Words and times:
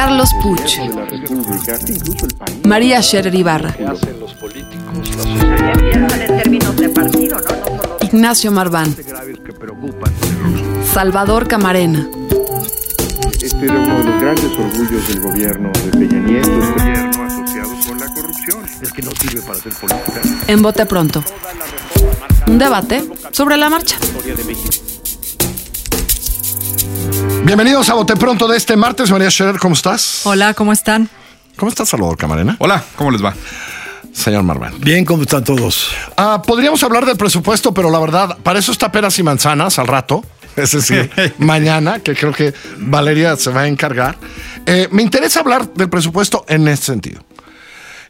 Carlos 0.00 0.32
Puch. 0.40 0.78
María 2.64 3.02
Scherer 3.02 3.34
Ibarra. 3.34 3.74
Ignacio 8.02 8.52
Marván. 8.52 8.94
Salvador 10.94 11.48
Camarena. 11.48 12.08
Este 13.42 13.64
era 13.64 13.74
uno 13.74 13.98
de 13.98 14.04
los 14.04 14.20
grandes 14.22 14.52
orgullos 14.56 15.08
del 15.08 15.20
gobierno 15.20 15.72
de 15.72 15.90
Peña 15.90 16.20
Nieto. 16.20 16.48
Gobierno 16.48 17.24
asociado 17.24 17.70
con 17.88 17.98
la 17.98 18.06
corrupción. 18.14 18.64
Es 18.80 18.92
que 18.92 19.02
no 19.02 19.10
sirve 19.20 19.42
para 19.42 19.58
hacer 19.58 19.72
política. 19.72 20.20
En 20.46 20.62
Bote 20.62 20.86
Pronto. 20.86 21.24
Un 22.46 22.58
debate 22.58 23.04
sobre 23.32 23.56
la 23.56 23.68
marcha. 23.68 23.96
Bienvenidos 27.44 27.88
a 27.88 27.94
Bote 27.94 28.16
Pronto 28.16 28.46
de 28.48 28.56
este 28.56 28.76
martes. 28.76 29.10
María 29.10 29.30
Scherer, 29.30 29.58
¿cómo 29.58 29.74
estás? 29.74 30.22
Hola, 30.24 30.54
¿cómo 30.54 30.72
están? 30.72 31.08
¿Cómo 31.56 31.70
estás, 31.70 31.88
Salvador 31.88 32.16
Camarena? 32.16 32.56
Hola, 32.58 32.84
¿cómo 32.96 33.10
les 33.10 33.24
va? 33.24 33.34
Señor 34.12 34.42
Marván. 34.42 34.80
Bien, 34.80 35.04
¿cómo 35.04 35.22
están 35.22 35.44
todos? 35.44 35.90
Ah, 36.16 36.42
podríamos 36.44 36.82
hablar 36.82 37.06
del 37.06 37.16
presupuesto, 37.16 37.72
pero 37.72 37.90
la 37.90 37.98
verdad, 37.98 38.38
para 38.42 38.58
eso 38.58 38.72
está 38.72 38.92
peras 38.92 39.18
y 39.18 39.22
manzanas 39.22 39.78
al 39.78 39.86
rato. 39.86 40.24
Es 40.56 40.72
decir, 40.72 41.10
mañana, 41.38 42.00
que 42.00 42.16
creo 42.16 42.32
que 42.32 42.52
Valeria 42.78 43.36
se 43.36 43.50
va 43.50 43.62
a 43.62 43.68
encargar. 43.68 44.18
Eh, 44.66 44.88
me 44.90 45.02
interesa 45.02 45.40
hablar 45.40 45.72
del 45.72 45.88
presupuesto 45.88 46.44
en 46.48 46.66
este 46.66 46.86
sentido. 46.86 47.22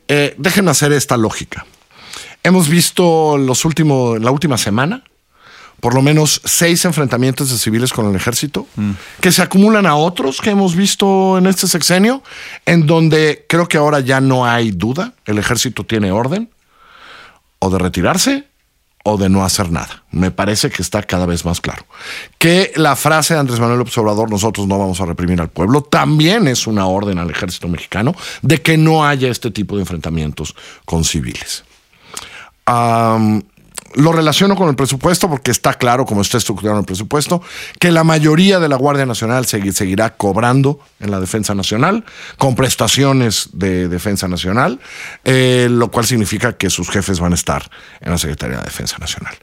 Eh, 0.09 0.35
déjenme 0.39 0.71
hacer 0.71 0.93
esta 0.93 1.19
lógica. 1.19 1.67
Hemos 2.43 2.69
visto 2.69 3.37
los 3.37 3.67
últimos, 3.67 4.19
la 4.21 4.31
última 4.31 4.57
semana 4.57 5.03
por 5.81 5.95
lo 5.95 6.03
menos 6.03 6.41
seis 6.45 6.85
enfrentamientos 6.85 7.51
de 7.51 7.59
civiles 7.59 7.93
con 7.93 8.09
el 8.09 8.17
ejército, 8.17 8.67
que 9.21 9.33
se 9.33 9.43
acumulan 9.43 9.87
a 9.87 9.95
otros 9.97 10.41
que 10.41 10.51
hemos 10.51 10.75
visto 10.75 11.39
en 11.39 11.47
este 11.47 11.69
sexenio, 11.69 12.23
en 12.67 12.87
donde 12.87 13.47
creo 13.49 13.69
que 13.69 13.79
ahora 13.79 14.01
ya 14.01 14.21
no 14.21 14.47
hay 14.47 14.73
duda, 14.73 15.15
el 15.25 15.39
ejército 15.39 15.85
tiene 15.85 16.11
orden 16.11 16.51
o 17.61 17.71
de 17.71 17.79
retirarse 17.79 18.49
o 19.05 19.17
de 19.17 19.29
no 19.29 19.45
hacer 19.45 19.71
nada. 19.71 20.03
Me 20.11 20.31
parece 20.31 20.69
que 20.71 20.83
está 20.83 21.03
cada 21.03 21.25
vez 21.25 21.45
más 21.45 21.61
claro. 21.61 21.87
Que 22.39 22.73
la 22.77 22.97
frase 22.97 23.35
de 23.35 23.41
Andrés 23.41 23.61
Manuel 23.61 23.81
Observador, 23.81 24.31
nosotros 24.31 24.67
no 24.67 24.79
vamos 24.79 25.01
a 25.01 25.07
reprimir 25.07 25.41
al 25.41 25.49
pueblo, 25.49 25.83
también 25.83 26.49
es 26.49 26.67
una 26.67 26.87
orden 26.87 27.19
al 27.19 27.31
ejército 27.31 27.69
mexicano 27.69 28.15
de 28.43 28.61
que 28.61 28.77
no 28.77 29.07
haya 29.07 29.31
este 29.31 29.51
tipo 29.51 29.77
de 29.77 29.83
enfrentamientos 29.83 30.55
con 30.85 31.05
civiles. 31.05 31.65
Um, 32.67 33.41
lo 33.95 34.13
relaciono 34.13 34.57
con 34.57 34.69
el 34.69 34.77
presupuesto 34.77 35.29
porque 35.29 35.51
está 35.51 35.75
claro, 35.75 36.05
como 36.05 36.23
está 36.23 36.39
estructurado 36.39 36.79
el 36.79 36.85
presupuesto, 36.85 37.43
que 37.79 37.91
la 37.91 38.05
mayoría 38.05 38.59
de 38.59 38.69
la 38.69 38.77
Guardia 38.77 39.07
Nacional 39.07 39.47
seguirá 39.47 40.17
cobrando 40.17 40.81
en 41.01 41.11
la 41.11 41.21
Defensa 41.21 41.55
Nacional, 41.55 42.05
con 42.37 42.55
prestaciones 42.55 43.51
de 43.53 43.89
Defensa 43.89 44.29
Nacional, 44.29 44.81
eh, 45.25 45.69
lo 45.71 45.91
cual 45.91 46.07
significa 46.07 46.57
que 46.57 46.71
sus 46.71 46.91
jefes 46.91 47.21
van 47.21 47.33
a 47.33 47.37
estar 47.37 47.71
en 48.01 48.11
la 48.11 48.19
Secretaría 48.19 48.59
de 48.59 48.65
Defensa 48.65 48.97
Nacional. 48.99 49.37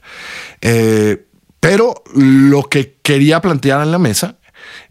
Eh, 0.60 1.26
pero 1.60 2.02
lo 2.14 2.64
que 2.64 2.98
quería 3.02 3.40
plantear 3.40 3.82
en 3.82 3.90
la 3.90 3.98
mesa 3.98 4.36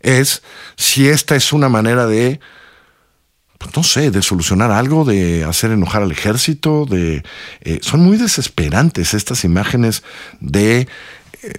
es 0.02 0.44
si 0.76 1.08
esta 1.08 1.36
es 1.36 1.54
una 1.54 1.70
manera 1.70 2.06
de 2.06 2.40
no 3.76 3.84
sé, 3.84 4.12
de 4.12 4.22
solucionar 4.22 4.72
algo, 4.72 5.06
de 5.06 5.44
hacer 5.44 5.72
enojar 5.72 6.02
al 6.02 6.12
ejército, 6.12 6.86
de 6.86 7.24
eh, 7.62 7.80
son 7.82 8.02
muy 8.02 8.18
desesperantes 8.18 9.14
estas 9.14 9.44
imágenes 9.44 10.04
de 10.40 10.82
eh, 10.82 11.54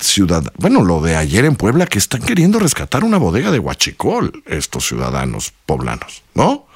ciudad, 0.00 0.44
bueno, 0.58 0.82
lo 0.82 1.00
de 1.00 1.16
ayer 1.16 1.44
en 1.44 1.56
Puebla 1.56 1.86
que 1.86 1.98
están 1.98 2.22
queriendo 2.22 2.58
rescatar 2.58 3.04
una 3.04 3.18
bodega 3.18 3.50
de 3.50 3.58
Huachicol 3.58 4.42
estos 4.46 4.86
ciudadanos 4.86 5.52
poblanos, 5.66 6.22
¿no? 6.34 6.66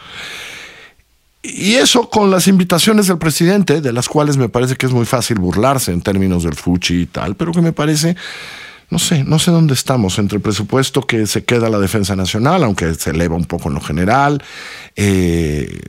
Y 1.42 1.74
eso 1.74 2.10
con 2.10 2.30
las 2.30 2.48
invitaciones 2.48 3.06
del 3.06 3.18
presidente, 3.18 3.80
de 3.80 3.92
las 3.92 4.08
cuales 4.08 4.36
me 4.36 4.48
parece 4.48 4.76
que 4.76 4.86
es 4.86 4.92
muy 4.92 5.06
fácil 5.06 5.38
burlarse 5.38 5.92
en 5.92 6.02
términos 6.02 6.42
del 6.42 6.54
fuchi 6.54 7.02
y 7.02 7.06
tal, 7.06 7.36
pero 7.36 7.52
que 7.52 7.60
me 7.60 7.72
parece 7.72 8.16
no 8.90 8.98
sé, 8.98 9.24
no 9.24 9.38
sé 9.38 9.50
dónde 9.50 9.74
estamos 9.74 10.18
entre 10.18 10.36
el 10.36 10.42
presupuesto 10.42 11.02
que 11.02 11.26
se 11.26 11.44
queda 11.44 11.68
la 11.68 11.78
defensa 11.78 12.14
nacional, 12.14 12.62
aunque 12.62 12.94
se 12.94 13.10
eleva 13.10 13.34
un 13.34 13.44
poco 13.44 13.68
en 13.68 13.74
lo 13.74 13.80
general. 13.80 14.42
Eh, 14.94 15.80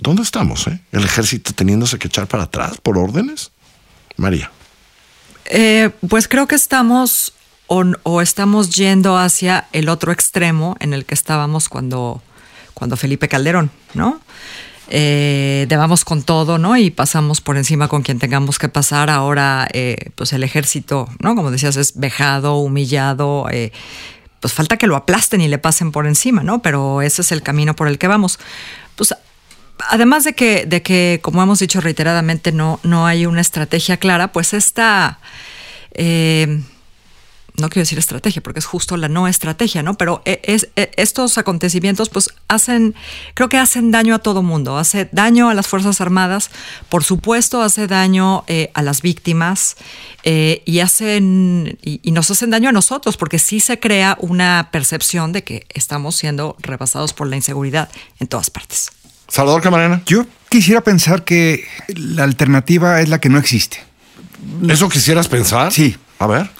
¿Dónde 0.00 0.22
estamos? 0.22 0.66
Eh? 0.66 0.80
¿El 0.92 1.04
ejército 1.04 1.52
teniéndose 1.52 1.98
que 1.98 2.08
echar 2.08 2.26
para 2.26 2.44
atrás 2.44 2.78
por 2.82 2.98
órdenes? 2.98 3.50
María. 4.16 4.50
Eh, 5.46 5.90
pues 6.08 6.28
creo 6.28 6.46
que 6.46 6.54
estamos 6.54 7.32
o, 7.66 7.84
o, 8.02 8.20
estamos 8.20 8.74
yendo 8.74 9.16
hacia 9.16 9.66
el 9.72 9.88
otro 9.88 10.12
extremo 10.12 10.76
en 10.80 10.92
el 10.92 11.04
que 11.04 11.14
estábamos 11.14 11.68
cuando, 11.68 12.22
cuando 12.74 12.96
Felipe 12.96 13.28
Calderón, 13.28 13.70
¿no? 13.94 14.20
Eh, 14.90 15.66
debamos 15.68 16.04
con 16.04 16.22
todo, 16.22 16.58
¿no? 16.58 16.76
Y 16.76 16.90
pasamos 16.90 17.40
por 17.40 17.56
encima 17.56 17.86
con 17.86 18.02
quien 18.02 18.18
tengamos 18.18 18.58
que 18.58 18.68
pasar. 18.68 19.08
Ahora, 19.08 19.68
eh, 19.72 20.10
pues 20.16 20.32
el 20.32 20.42
ejército, 20.42 21.08
¿no? 21.20 21.36
Como 21.36 21.52
decías, 21.52 21.76
es 21.76 21.98
vejado, 21.98 22.56
humillado. 22.56 23.46
Eh, 23.50 23.72
pues 24.40 24.52
falta 24.52 24.76
que 24.76 24.88
lo 24.88 24.96
aplasten 24.96 25.40
y 25.40 25.48
le 25.48 25.58
pasen 25.58 25.92
por 25.92 26.06
encima, 26.06 26.42
¿no? 26.42 26.60
Pero 26.60 27.02
ese 27.02 27.22
es 27.22 27.30
el 27.30 27.42
camino 27.42 27.76
por 27.76 27.86
el 27.86 27.98
que 27.98 28.08
vamos. 28.08 28.40
Pues 28.96 29.14
además 29.88 30.24
de 30.24 30.32
que, 30.32 30.66
de 30.66 30.82
que 30.82 31.20
como 31.22 31.40
hemos 31.40 31.60
dicho 31.60 31.80
reiteradamente, 31.80 32.50
no, 32.50 32.80
no 32.82 33.06
hay 33.06 33.26
una 33.26 33.40
estrategia 33.40 33.96
clara, 33.96 34.32
pues 34.32 34.54
esta. 34.54 35.20
Eh, 35.92 36.62
no 37.60 37.68
quiero 37.68 37.82
decir 37.82 37.98
estrategia, 37.98 38.42
porque 38.42 38.58
es 38.58 38.66
justo 38.66 38.96
la 38.96 39.08
no 39.08 39.28
estrategia, 39.28 39.82
¿no? 39.82 39.94
Pero 39.94 40.22
es, 40.24 40.68
estos 40.74 41.38
acontecimientos, 41.38 42.08
pues 42.08 42.30
hacen, 42.48 42.94
creo 43.34 43.48
que 43.48 43.58
hacen 43.58 43.90
daño 43.90 44.14
a 44.14 44.18
todo 44.18 44.42
mundo, 44.42 44.78
hace 44.78 45.08
daño 45.12 45.50
a 45.50 45.54
las 45.54 45.68
Fuerzas 45.68 46.00
Armadas, 46.00 46.50
por 46.88 47.04
supuesto 47.04 47.62
hace 47.62 47.86
daño 47.86 48.44
eh, 48.46 48.70
a 48.74 48.82
las 48.82 49.02
víctimas 49.02 49.76
eh, 50.22 50.62
y 50.64 50.80
hacen, 50.80 51.78
y, 51.82 52.00
y, 52.02 52.12
nos 52.12 52.30
hacen 52.30 52.50
daño 52.50 52.68
a 52.68 52.72
nosotros, 52.72 53.16
porque 53.16 53.38
sí 53.38 53.60
se 53.60 53.78
crea 53.78 54.16
una 54.20 54.68
percepción 54.72 55.32
de 55.32 55.44
que 55.44 55.66
estamos 55.68 56.16
siendo 56.16 56.56
rebasados 56.60 57.12
por 57.12 57.26
la 57.26 57.36
inseguridad 57.36 57.88
en 58.18 58.26
todas 58.26 58.50
partes. 58.50 58.90
Salvador 59.28 59.62
Camarena. 59.62 60.02
Yo 60.06 60.26
quisiera 60.48 60.80
pensar 60.80 61.24
que 61.24 61.64
la 61.88 62.24
alternativa 62.24 63.00
es 63.00 63.08
la 63.08 63.20
que 63.20 63.28
no 63.28 63.38
existe. 63.38 63.78
¿Eso 64.68 64.88
quisieras 64.88 65.28
pensar? 65.28 65.72
Sí. 65.72 65.96
A 66.18 66.26
ver. 66.26 66.50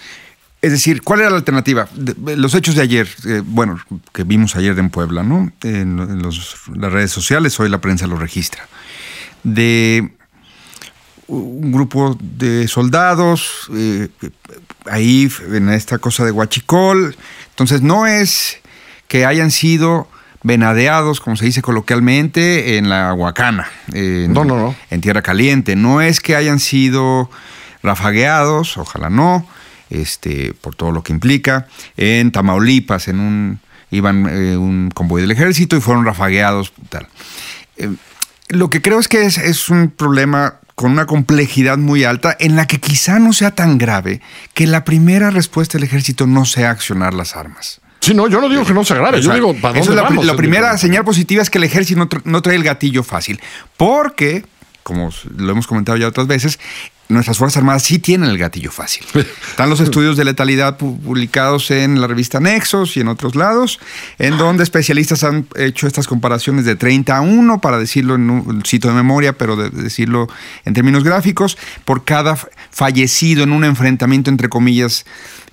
Es 0.62 0.72
decir, 0.72 1.02
¿cuál 1.02 1.20
era 1.20 1.30
la 1.30 1.36
alternativa? 1.36 1.88
De, 1.94 2.36
los 2.36 2.54
hechos 2.54 2.74
de 2.74 2.82
ayer, 2.82 3.08
eh, 3.26 3.42
bueno, 3.44 3.80
que 4.12 4.24
vimos 4.24 4.56
ayer 4.56 4.78
en 4.78 4.90
Puebla, 4.90 5.22
¿no? 5.22 5.50
En, 5.62 5.98
en 5.98 6.22
los, 6.22 6.56
las 6.74 6.92
redes 6.92 7.10
sociales, 7.10 7.58
hoy 7.60 7.70
la 7.70 7.80
prensa 7.80 8.06
lo 8.06 8.16
registra. 8.16 8.68
De 9.42 10.12
un 11.28 11.72
grupo 11.72 12.18
de 12.20 12.68
soldados, 12.68 13.70
eh, 13.74 14.08
ahí 14.84 15.30
en 15.50 15.70
esta 15.70 15.98
cosa 15.98 16.26
de 16.26 16.32
Huachicol. 16.32 17.16
Entonces, 17.50 17.80
no 17.80 18.06
es 18.06 18.58
que 19.08 19.24
hayan 19.24 19.50
sido 19.50 20.08
venadeados, 20.42 21.20
como 21.20 21.36
se 21.36 21.46
dice 21.46 21.62
coloquialmente, 21.62 22.76
en 22.76 22.90
la 22.90 23.14
Huacana. 23.14 23.66
En, 23.92 24.34
no, 24.34 24.44
no, 24.44 24.58
no. 24.58 24.74
En 24.90 25.00
Tierra 25.00 25.22
Caliente. 25.22 25.74
No 25.74 26.02
es 26.02 26.20
que 26.20 26.36
hayan 26.36 26.58
sido 26.58 27.30
rafagueados, 27.82 28.76
ojalá 28.76 29.08
no 29.08 29.46
este, 29.90 30.54
por 30.60 30.74
todo 30.74 30.92
lo 30.92 31.02
que 31.02 31.12
implica. 31.12 31.66
En 31.96 32.32
Tamaulipas, 32.32 33.08
en 33.08 33.20
un 33.20 33.60
iban 33.90 34.26
eh, 34.28 34.56
un 34.56 34.90
convoy 34.90 35.22
del 35.22 35.32
ejército 35.32 35.76
y 35.76 35.80
fueron 35.80 36.04
rafagueados. 36.04 36.72
Tal. 36.88 37.08
Eh, 37.76 37.90
lo 38.48 38.70
que 38.70 38.80
creo 38.82 38.98
es 38.98 39.08
que 39.08 39.24
es, 39.24 39.38
es, 39.38 39.68
un 39.68 39.90
problema 39.90 40.56
con 40.74 40.92
una 40.92 41.06
complejidad 41.06 41.78
muy 41.78 42.04
alta 42.04 42.36
en 42.40 42.56
la 42.56 42.66
que 42.66 42.80
quizá 42.80 43.18
no 43.18 43.32
sea 43.32 43.54
tan 43.54 43.78
grave 43.78 44.20
que 44.54 44.66
la 44.66 44.84
primera 44.84 45.30
respuesta 45.30 45.78
del 45.78 45.84
ejército 45.84 46.26
no 46.26 46.44
sea 46.44 46.70
accionar 46.70 47.14
las 47.14 47.36
armas. 47.36 47.80
Sí, 48.00 48.14
no, 48.14 48.28
yo 48.28 48.40
no 48.40 48.48
digo 48.48 48.64
que 48.64 48.72
no 48.72 48.82
sea 48.82 48.96
grave, 48.96 49.18
o 49.18 49.22
sea, 49.22 49.32
yo 49.32 49.34
digo, 49.34 49.60
¿para 49.60 49.78
dónde 49.78 49.94
la, 49.94 50.02
vamos? 50.02 50.24
la 50.24 50.34
primera 50.34 50.76
señal 50.78 51.04
positiva 51.04 51.42
es 51.42 51.50
que 51.50 51.58
el 51.58 51.64
ejército 51.64 51.98
no, 51.98 52.08
tra 52.08 52.22
no 52.24 52.40
trae 52.40 52.56
el 52.56 52.64
gatillo 52.64 53.02
fácil, 53.02 53.40
porque, 53.76 54.46
como 54.82 55.10
lo 55.36 55.52
hemos 55.52 55.66
comentado 55.66 55.98
ya 55.98 56.08
otras 56.08 56.26
veces, 56.26 56.58
nuestras 57.10 57.38
Fuerzas 57.38 57.58
Armadas 57.58 57.82
sí 57.82 57.98
tienen 57.98 58.30
el 58.30 58.38
gatillo 58.38 58.70
fácil. 58.70 59.04
Están 59.50 59.68
los 59.68 59.80
estudios 59.80 60.16
de 60.16 60.24
letalidad 60.24 60.78
publicados 60.78 61.70
en 61.70 62.00
la 62.00 62.06
revista 62.06 62.40
Nexos 62.40 62.96
y 62.96 63.00
en 63.00 63.08
otros 63.08 63.34
lados, 63.34 63.80
en 64.18 64.38
donde 64.38 64.62
especialistas 64.62 65.24
han 65.24 65.46
hecho 65.56 65.86
estas 65.86 66.06
comparaciones 66.06 66.64
de 66.64 66.76
30 66.76 67.16
a 67.16 67.20
1, 67.20 67.60
para 67.60 67.78
decirlo 67.78 68.14
en 68.14 68.30
un 68.30 68.64
sitio 68.64 68.90
de 68.90 68.96
memoria, 68.96 69.32
pero 69.34 69.56
de 69.56 69.70
decirlo 69.70 70.28
en 70.64 70.74
términos 70.74 71.04
gráficos, 71.04 71.58
por 71.84 72.04
cada 72.04 72.36
fallecido 72.70 73.42
en 73.42 73.52
un 73.52 73.64
enfrentamiento, 73.64 74.30
entre 74.30 74.48
comillas, 74.48 75.04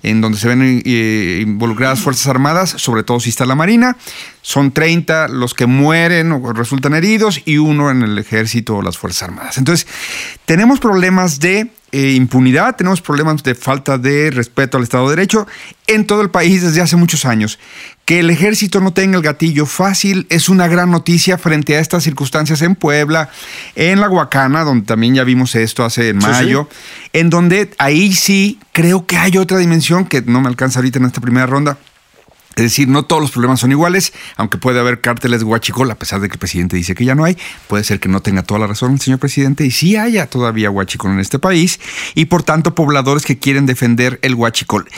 en 0.02 0.20
donde 0.20 0.38
se 0.38 0.48
ven 0.48 0.82
eh, 0.84 1.40
involucradas 1.42 2.00
Fuerzas 2.00 2.26
Armadas, 2.28 2.70
sobre 2.70 3.02
todo 3.02 3.20
si 3.20 3.30
está 3.30 3.46
la 3.46 3.54
Marina. 3.54 3.96
Son 4.42 4.72
30 4.72 5.28
los 5.28 5.54
que 5.54 5.66
mueren 5.66 6.32
o 6.32 6.52
resultan 6.52 6.94
heridos 6.94 7.42
y 7.44 7.58
uno 7.58 7.90
en 7.90 8.02
el 8.02 8.18
ejército 8.18 8.76
o 8.76 8.82
las 8.82 8.98
Fuerzas 8.98 9.24
Armadas. 9.24 9.58
Entonces, 9.58 9.86
tenemos 10.44 10.80
problemas 10.80 11.40
de 11.40 11.70
eh, 11.90 12.12
impunidad, 12.12 12.76
tenemos 12.76 13.00
problemas 13.00 13.42
de 13.42 13.54
falta 13.54 13.96
de 13.96 14.30
respeto 14.30 14.76
al 14.76 14.82
Estado 14.82 15.08
de 15.08 15.16
Derecho 15.16 15.46
en 15.86 16.06
todo 16.06 16.20
el 16.20 16.30
país 16.30 16.62
desde 16.62 16.80
hace 16.80 16.96
muchos 16.96 17.24
años. 17.24 17.58
Que 18.08 18.20
el 18.20 18.30
ejército 18.30 18.80
no 18.80 18.94
tenga 18.94 19.18
el 19.18 19.22
gatillo 19.22 19.66
fácil 19.66 20.26
es 20.30 20.48
una 20.48 20.66
gran 20.66 20.90
noticia 20.90 21.36
frente 21.36 21.76
a 21.76 21.80
estas 21.80 22.04
circunstancias 22.04 22.62
en 22.62 22.74
Puebla, 22.74 23.28
en 23.74 24.00
La 24.00 24.08
Huacana, 24.08 24.64
donde 24.64 24.86
también 24.86 25.14
ya 25.14 25.24
vimos 25.24 25.54
esto 25.54 25.84
hace 25.84 26.08
en 26.08 26.16
mayo, 26.16 26.70
en 27.12 27.28
donde 27.28 27.70
ahí 27.76 28.14
sí 28.14 28.60
creo 28.72 29.04
que 29.04 29.18
hay 29.18 29.36
otra 29.36 29.58
dimensión 29.58 30.06
que 30.06 30.22
no 30.22 30.40
me 30.40 30.48
alcanza 30.48 30.78
ahorita 30.78 30.98
en 30.98 31.04
esta 31.04 31.20
primera 31.20 31.44
ronda 31.44 31.76
es 32.58 32.64
decir, 32.64 32.88
no 32.88 33.04
todos 33.04 33.22
los 33.22 33.30
problemas 33.30 33.60
son 33.60 33.70
iguales, 33.70 34.12
aunque 34.36 34.58
puede 34.58 34.80
haber 34.80 35.00
cárteles 35.00 35.44
guachicol, 35.44 35.88
a 35.92 35.94
pesar 35.94 36.20
de 36.20 36.26
que 36.26 36.32
el 36.32 36.38
presidente 36.40 36.74
dice 36.74 36.96
que 36.96 37.04
ya 37.04 37.14
no 37.14 37.22
hay. 37.22 37.38
Puede 37.68 37.84
ser 37.84 38.00
que 38.00 38.08
no 38.08 38.20
tenga 38.20 38.42
toda 38.42 38.58
la 38.58 38.66
razón 38.66 38.94
el 38.94 39.00
señor 39.00 39.20
presidente 39.20 39.64
y 39.64 39.70
sí 39.70 39.94
haya 39.94 40.26
todavía 40.26 40.68
guachicol 40.68 41.12
en 41.12 41.20
este 41.20 41.38
país 41.38 41.78
y 42.16 42.24
por 42.24 42.42
tanto 42.42 42.74
pobladores 42.74 43.24
que 43.24 43.38
quieren 43.38 43.64
defender 43.66 44.18
el 44.22 44.34
guachicol. 44.34 44.88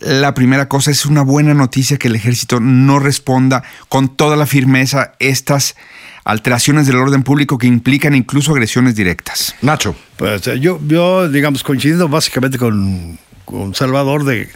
La 0.00 0.34
primera 0.34 0.68
cosa 0.68 0.90
es 0.90 1.06
una 1.06 1.22
buena 1.22 1.54
noticia 1.54 1.96
que 1.96 2.08
el 2.08 2.16
ejército 2.16 2.58
no 2.60 2.98
responda 2.98 3.62
con 3.88 4.16
toda 4.16 4.36
la 4.36 4.46
firmeza 4.46 5.12
estas 5.20 5.76
alteraciones 6.24 6.88
del 6.88 6.96
orden 6.96 7.22
público 7.22 7.56
que 7.56 7.68
implican 7.68 8.14
incluso 8.14 8.50
agresiones 8.50 8.96
directas. 8.96 9.54
Nacho. 9.62 9.94
Pues 10.16 10.42
yo, 10.60 10.80
yo 10.86 11.28
digamos, 11.28 11.62
coincidiendo 11.62 12.08
básicamente 12.08 12.58
con, 12.58 13.16
con 13.44 13.74
Salvador 13.74 14.24
de 14.24 14.48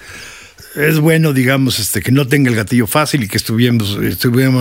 es 0.76 1.00
bueno, 1.00 1.32
digamos, 1.32 1.80
este, 1.80 2.00
que 2.00 2.12
no 2.12 2.28
tenga 2.28 2.48
el 2.48 2.56
gatillo 2.56 2.86
fácil 2.86 3.24
y 3.24 3.28
que 3.28 3.38
estuvimos, 3.38 3.98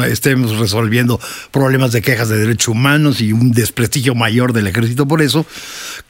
estemos 0.08 0.58
resolviendo 0.58 1.20
problemas 1.52 1.92
de 1.92 2.02
quejas 2.02 2.30
de 2.30 2.38
derechos 2.38 2.70
humanos 2.70 3.22
y 3.22 3.32
un 3.32 3.52
desprestigio 3.52 4.16
mayor 4.16 4.54
del 4.54 4.68
ejército 4.68 5.08
por 5.08 5.22
eso. 5.22 5.46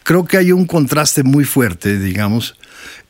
Creo 0.03 0.25
que 0.25 0.37
hay 0.37 0.51
un 0.51 0.65
contraste 0.65 1.23
muy 1.23 1.43
fuerte, 1.43 1.99
digamos, 1.99 2.55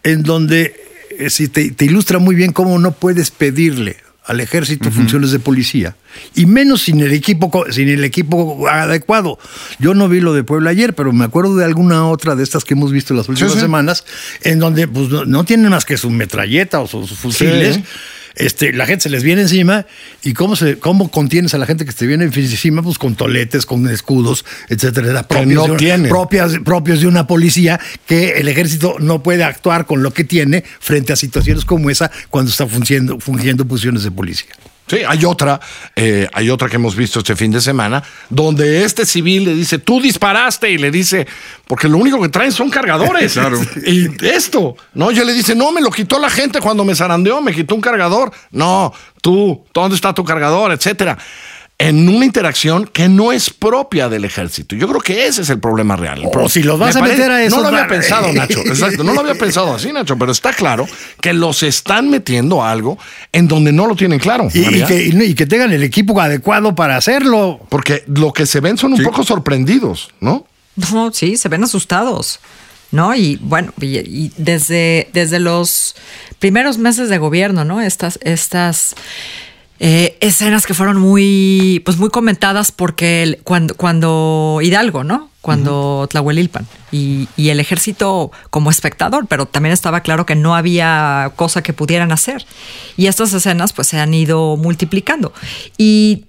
en 0.04 0.24
donde 0.24 0.89
eh, 1.20 1.30
si 1.30 1.48
te, 1.48 1.72
te 1.72 1.86
ilustra 1.86 2.20
muy 2.20 2.36
bien 2.36 2.54
cómo 2.54 2.80
no 2.80 2.92
puedes 2.92 3.32
pedirle 3.32 3.98
al 4.30 4.40
ejército 4.42 4.92
funciones 4.92 5.32
de 5.32 5.40
policía 5.40 5.96
y 6.36 6.46
menos 6.46 6.84
sin 6.84 7.00
el 7.00 7.14
equipo 7.14 7.66
sin 7.72 7.90
el 7.90 8.04
equipo 8.04 8.70
adecuado. 8.70 9.40
Yo 9.80 9.96
no 9.96 10.08
vi 10.08 10.20
lo 10.20 10.36
de 10.36 10.44
Puebla 10.44 10.70
ayer, 10.70 10.94
pero 10.94 11.12
me 11.12 11.26
acuerdo 11.26 11.56
de 11.56 11.66
alguna 11.66 12.08
otra 12.08 12.36
de 12.36 12.44
estas 12.44 12.64
que 12.64 12.76
hemos 12.76 12.92
visto 12.92 13.16
las 13.16 13.28
últimas 13.28 13.54
semanas 13.54 14.06
en 14.44 14.60
donde 14.60 14.88
pues 14.88 15.10
no, 15.10 15.44
tienen 15.46 15.72
más 15.72 15.84
que 15.84 15.98
su 15.98 16.12
metralleta 16.12 16.80
o 16.80 16.88
sus 16.88 17.12
fusiles 17.14 17.80
este, 18.40 18.72
la 18.74 18.86
gente 18.86 19.04
se 19.04 19.10
les 19.10 19.22
viene 19.22 19.42
encima 19.42 19.86
y 20.24 20.34
cómo, 20.34 20.56
se, 20.56 20.80
cómo 20.80 21.12
contienes 21.12 21.54
a 21.54 21.58
la 21.58 21.66
gente 21.66 21.86
que 21.86 21.92
te 21.92 22.08
viene 22.08 22.24
encima, 22.24 22.82
pues 22.82 22.98
con 22.98 23.16
toletes, 23.16 23.66
con 23.66 23.88
escudos, 23.90 24.46
etcétera, 24.70 25.24
propios, 25.24 25.68
no 25.68 25.76
de, 25.76 26.10
propias, 26.10 26.54
propios 26.64 27.02
de 27.02 27.08
una 27.08 27.28
policía 27.28 27.80
que 28.08 28.40
el 28.40 28.48
ejército 28.48 28.96
no 29.00 29.22
puede 29.22 29.44
actuar 29.44 29.86
con 29.86 30.02
lo 30.04 30.14
que 30.14 30.24
tiene 30.24 30.64
frente 30.80 31.12
a 31.14 31.18
situaciones 31.18 31.66
como 31.66 31.90
esa 31.90 32.10
cuando 32.30 32.50
está 32.50 32.66
fungiendo, 32.66 33.20
fungiendo 33.20 33.68
posiciones 33.68 34.04
de 34.04 34.12
policía. 34.12 34.50
Sí, 34.90 34.98
hay 35.08 35.24
otra, 35.24 35.60
eh, 35.96 36.28
hay 36.34 36.50
otra 36.50 36.68
que 36.68 36.78
hemos 36.78 36.96
visto 36.96 37.20
este 37.20 37.36
fin 37.36 37.52
de 37.52 37.62
semana, 37.62 38.04
donde 38.28 38.84
este 38.84 39.06
civil 39.06 39.46
le 39.46 39.54
dice, 39.54 39.78
tú 39.78 40.02
disparaste, 40.02 40.72
y 40.72 40.80
le 40.80 40.90
dice, 40.90 41.28
porque 41.68 41.88
lo 41.88 42.00
único 42.00 42.20
que 42.20 42.30
traen 42.30 42.52
son 42.52 42.72
cargadores. 42.72 43.34
claro. 43.34 43.60
Y 43.86 44.08
esto, 44.26 44.76
¿no? 44.96 45.12
Yo 45.12 45.24
le 45.24 45.34
dice, 45.34 45.54
no, 45.54 45.72
me 45.72 45.82
lo 45.82 45.92
quitó 45.92 46.18
la 46.18 46.30
gente 46.30 46.60
cuando 46.60 46.84
me 46.84 46.96
zarandeó, 46.96 47.40
me 47.40 47.54
quitó 47.54 47.76
un 47.76 47.82
cargador. 47.82 48.32
No, 48.50 48.92
tú, 49.22 49.64
¿dónde 49.74 49.96
está 49.96 50.12
tu 50.14 50.24
cargador? 50.24 50.72
Etcétera 50.72 51.18
en 51.80 52.10
una 52.10 52.26
interacción 52.26 52.86
que 52.86 53.08
no 53.08 53.32
es 53.32 53.50
propia 53.50 54.10
del 54.10 54.26
ejército. 54.26 54.76
Yo 54.76 54.88
creo 54.90 55.00
que 55.00 55.26
ese 55.28 55.44
es 55.44 55.50
el 55.50 55.60
problema 55.60 55.96
real. 55.96 56.22
O 56.26 56.50
si 56.50 56.62
los 56.62 56.78
vas 56.78 56.98
a 56.98 57.02
meter 57.02 57.32
a 57.32 57.42
eso. 57.42 57.56
No 57.56 57.62
lo 57.62 57.68
había 57.70 57.88
pensado, 57.88 58.34
Nacho. 58.34 58.60
Exacto, 58.60 59.02
no 59.06 59.14
lo 59.14 59.22
había 59.22 59.36
pensado 59.36 59.74
así, 59.74 59.92
Nacho, 59.94 60.18
pero 60.18 60.34
está 60.34 60.52
claro 60.52 60.86
que 61.22 61.32
los 61.32 61.64
están 61.64 62.10
metiendo 62.10 62.62
a 62.62 62.72
algo 62.72 63.00
en 63.32 63.48
donde 63.48 63.72
no 63.72 63.88
lo 63.88 63.96
tienen 63.96 64.20
claro. 64.20 64.50
Y, 64.54 65.34
que, 65.36 65.46
tengan 65.48 65.72
el 65.72 65.82
equipo 65.82 66.20
adecuado 66.20 66.76
para 66.76 66.98
hacerlo. 66.98 67.62
Porque 67.70 68.04
lo 68.08 68.34
que 68.34 68.46
se 68.46 68.60
ven 68.60 68.78
son 68.78 68.94
un 68.94 69.02
poco 69.02 69.24
sorprendidos, 69.24 70.10
¿no? 70.20 70.46
No, 70.92 71.14
sí, 71.14 71.38
se 71.38 71.48
ven 71.48 71.64
asustados. 71.64 72.42
¿no? 72.92 73.16
Y 73.16 73.38
bueno, 73.42 73.72
y, 73.80 74.32
desde, 74.36 75.10
desde 75.14 75.40
los 75.40 75.96
primeros 76.40 76.78
meses 76.78 77.08
de 77.08 77.20
gobierno, 77.20 77.64
¿no? 77.64 77.80
Estas, 77.80 78.20
estas 78.24 78.96
eh, 79.80 80.18
escenas 80.20 80.66
que 80.66 80.74
fueron 80.74 80.98
muy, 80.98 81.82
pues 81.86 81.98
muy 81.98 82.10
comentadas 82.10 82.72
porque 82.72 83.40
cuando, 83.44 83.76
cuando 83.76 84.60
Hidalgo, 84.62 85.04
¿no? 85.04 85.30
Cuando 85.42 86.06
Tlahuelilpan 86.10 86.68
y, 86.92 87.30
y, 87.38 87.50
el 87.50 87.62
ejército 87.62 88.30
como 88.50 88.70
espectador, 88.70 89.26
pero 89.28 89.46
también 89.46 89.72
estaba 89.72 90.02
claro 90.02 90.26
que 90.26 90.36
no 90.36 90.54
había 90.54 91.32
cosa 91.38 91.64
que 91.64 91.72
pudieran 91.72 92.12
hacer. 92.12 92.46
Y 92.98 93.08
estas 93.08 93.34
escenas 93.34 93.72
pues 93.72 93.88
se 93.88 94.00
han 94.00 94.14
ido 94.14 94.58
multiplicando. 94.58 95.34
Y 95.78 96.26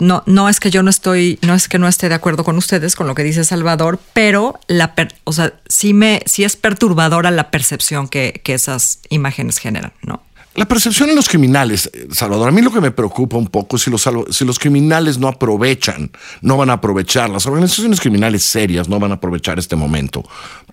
no, 0.00 0.22
no 0.26 0.48
es 0.48 0.58
que 0.58 0.70
yo 0.70 0.82
no 0.82 0.90
estoy, 0.90 1.38
no 1.42 1.54
es 1.54 1.68
que 1.68 1.78
no 1.78 1.86
esté 1.86 2.08
de 2.08 2.16
acuerdo 2.16 2.42
con 2.44 2.56
ustedes 2.56 2.96
con 2.96 3.06
lo 3.06 3.14
que 3.14 3.22
dice 3.22 3.44
Salvador, 3.44 4.00
pero 4.12 4.58
la 4.66 4.94
o 5.24 5.32
sea, 5.32 5.54
sí 5.68 5.94
me, 5.94 6.22
sí 6.26 6.44
es 6.44 6.56
perturbadora 6.56 7.30
la 7.30 7.50
percepción 7.50 8.08
que, 8.08 8.40
que 8.44 8.54
esas 8.54 8.98
imágenes 9.08 9.58
generan, 9.58 9.92
¿no? 10.02 10.22
La 10.54 10.66
percepción 10.66 11.08
en 11.08 11.16
los 11.16 11.30
criminales, 11.30 11.90
eh, 11.94 12.08
Salvador, 12.12 12.48
a 12.48 12.52
mí 12.52 12.60
lo 12.60 12.70
que 12.70 12.80
me 12.80 12.90
preocupa 12.90 13.38
un 13.38 13.46
poco 13.46 13.76
es 13.76 13.82
si 13.82 13.90
los, 13.90 14.06
si 14.30 14.44
los 14.44 14.58
criminales 14.58 15.16
no 15.16 15.28
aprovechan, 15.28 16.10
no 16.42 16.58
van 16.58 16.68
a 16.68 16.74
aprovechar, 16.74 17.30
las 17.30 17.46
organizaciones 17.46 18.00
criminales 18.00 18.42
serias 18.42 18.86
no 18.86 19.00
van 19.00 19.12
a 19.12 19.14
aprovechar 19.14 19.58
este 19.58 19.76
momento 19.76 20.22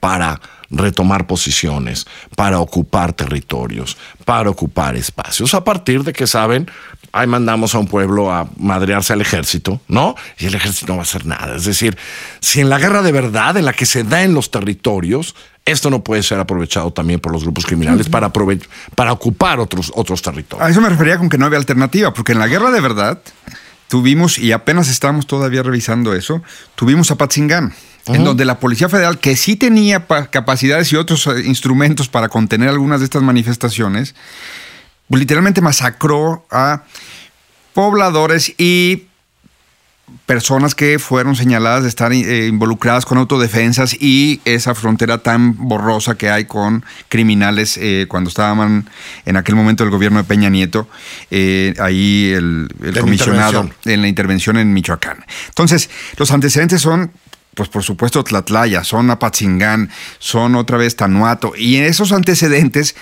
para 0.02 0.42
retomar 0.70 1.28
posiciones, 1.28 2.08
para 2.36 2.60
ocupar 2.60 3.14
territorios, 3.14 3.98
para 4.26 4.50
ocupar 4.50 4.98
espacios, 4.98 5.54
a 5.54 5.64
partir 5.64 6.04
de 6.04 6.12
que 6.12 6.28
saben, 6.28 6.70
ahí 7.12 7.28
mandamos 7.28 7.76
a 7.76 7.80
un 7.80 7.88
pueblo 7.88 8.32
a 8.32 8.50
madrearse 8.58 9.14
al 9.14 9.22
ejército, 9.22 9.82
¿no? 9.88 10.16
Y 10.38 10.46
el 10.46 10.56
ejército 10.56 10.88
no 10.88 10.98
va 10.98 11.02
a 11.02 11.04
hacer 11.04 11.26
nada. 11.26 11.56
Es 11.56 11.66
decir, 11.66 11.98
si 12.40 12.62
en 12.62 12.70
la 12.70 12.80
guerra 12.80 13.02
de 13.02 13.12
verdad, 13.12 13.58
en 13.58 13.66
la 13.66 13.74
que 13.74 13.86
se 13.86 14.04
da 14.04 14.24
en 14.24 14.34
los 14.34 14.52
territorios, 14.52 15.36
esto 15.66 15.90
no 15.90 16.04
puede 16.04 16.24
ser 16.24 16.40
aprovechado 16.40 16.92
también 16.92 17.20
por 17.20 17.32
los 17.32 17.44
grupos 17.44 17.66
criminales 17.66 18.10
para, 18.10 18.32
para 18.96 19.14
ocupar 19.14 19.60
otros, 19.60 19.92
otros 19.96 20.22
territorios. 20.22 20.68
A 20.68 20.72
eso 20.72 20.82
me 20.82 20.90
refería 20.90 21.18
con 21.18 21.30
que 21.30 21.38
no 21.38 21.46
había 21.46 21.60
alternativa, 21.60 22.14
porque 22.14 22.32
en 22.32 22.40
la 22.40 22.48
guerra 22.48 22.72
de 22.72 22.82
verdad 22.82 23.20
tuvimos, 23.88 24.38
y 24.38 24.52
apenas 24.52 24.90
estamos 24.90 25.28
todavía 25.28 25.64
revisando 25.64 26.14
eso, 26.14 26.42
tuvimos 26.76 27.12
a 27.12 27.16
Patzingán. 27.16 27.74
En 28.06 28.24
donde 28.24 28.44
la 28.44 28.60
Policía 28.60 28.90
Federal, 28.90 29.20
que 29.20 29.36
sí 29.36 29.56
tenía 29.56 30.08
capacidades 30.32 30.92
y 30.92 30.96
otros 30.96 31.28
eh, 31.28 31.44
instrumentos 31.46 32.08
para 32.08 32.28
contener 32.28 32.70
algunas 32.70 33.02
de 33.02 33.04
estas 33.04 33.22
manifestaciones, 33.22 34.16
literalmente 35.10 35.62
masacró 35.62 36.46
a 36.52 36.84
pobladores 37.74 38.54
y 38.58 39.10
personas 40.26 40.76
que 40.76 41.00
fueron 41.00 41.36
señaladas 41.36 41.84
de 41.84 41.90
estar 41.90 42.12
eh, 42.12 42.48
involucradas 42.48 43.06
con 43.06 43.18
autodefensas 43.18 43.96
y 44.00 44.42
esa 44.46 44.76
frontera 44.76 45.20
tan 45.20 45.56
borrosa 45.56 46.16
que 46.16 46.30
hay 46.30 46.46
con 46.46 46.84
criminales 47.10 47.78
eh, 47.78 48.06
cuando 48.08 48.30
estaban 48.30 48.90
en 49.26 49.38
aquel 49.38 49.56
momento 49.56 49.84
el 49.84 49.90
gobierno 49.90 50.20
de 50.20 50.24
Peña 50.26 50.50
Nieto, 50.50 50.88
eh, 51.32 51.74
ahí 51.80 52.32
el, 52.36 52.70
comisionado 53.00 53.70
en 53.86 54.02
la 54.02 54.08
intervención 54.08 54.58
en 54.58 54.74
Michoacán. 54.74 55.26
Entonces, 55.48 55.90
los 56.18 56.32
antecedentes 56.32 56.82
son 56.82 57.12
pues 57.56 57.68
por 57.68 57.84
supuesto 57.84 58.24
Tlatlaya, 58.24 58.86
son 58.86 59.10
Apatzingán, 59.10 59.90
son 60.20 60.56
otra 60.56 60.78
vez 60.78 60.96
Tanuato, 60.96 61.54
y 61.58 61.76
esos 61.78 62.14
antecedentes 62.14 62.96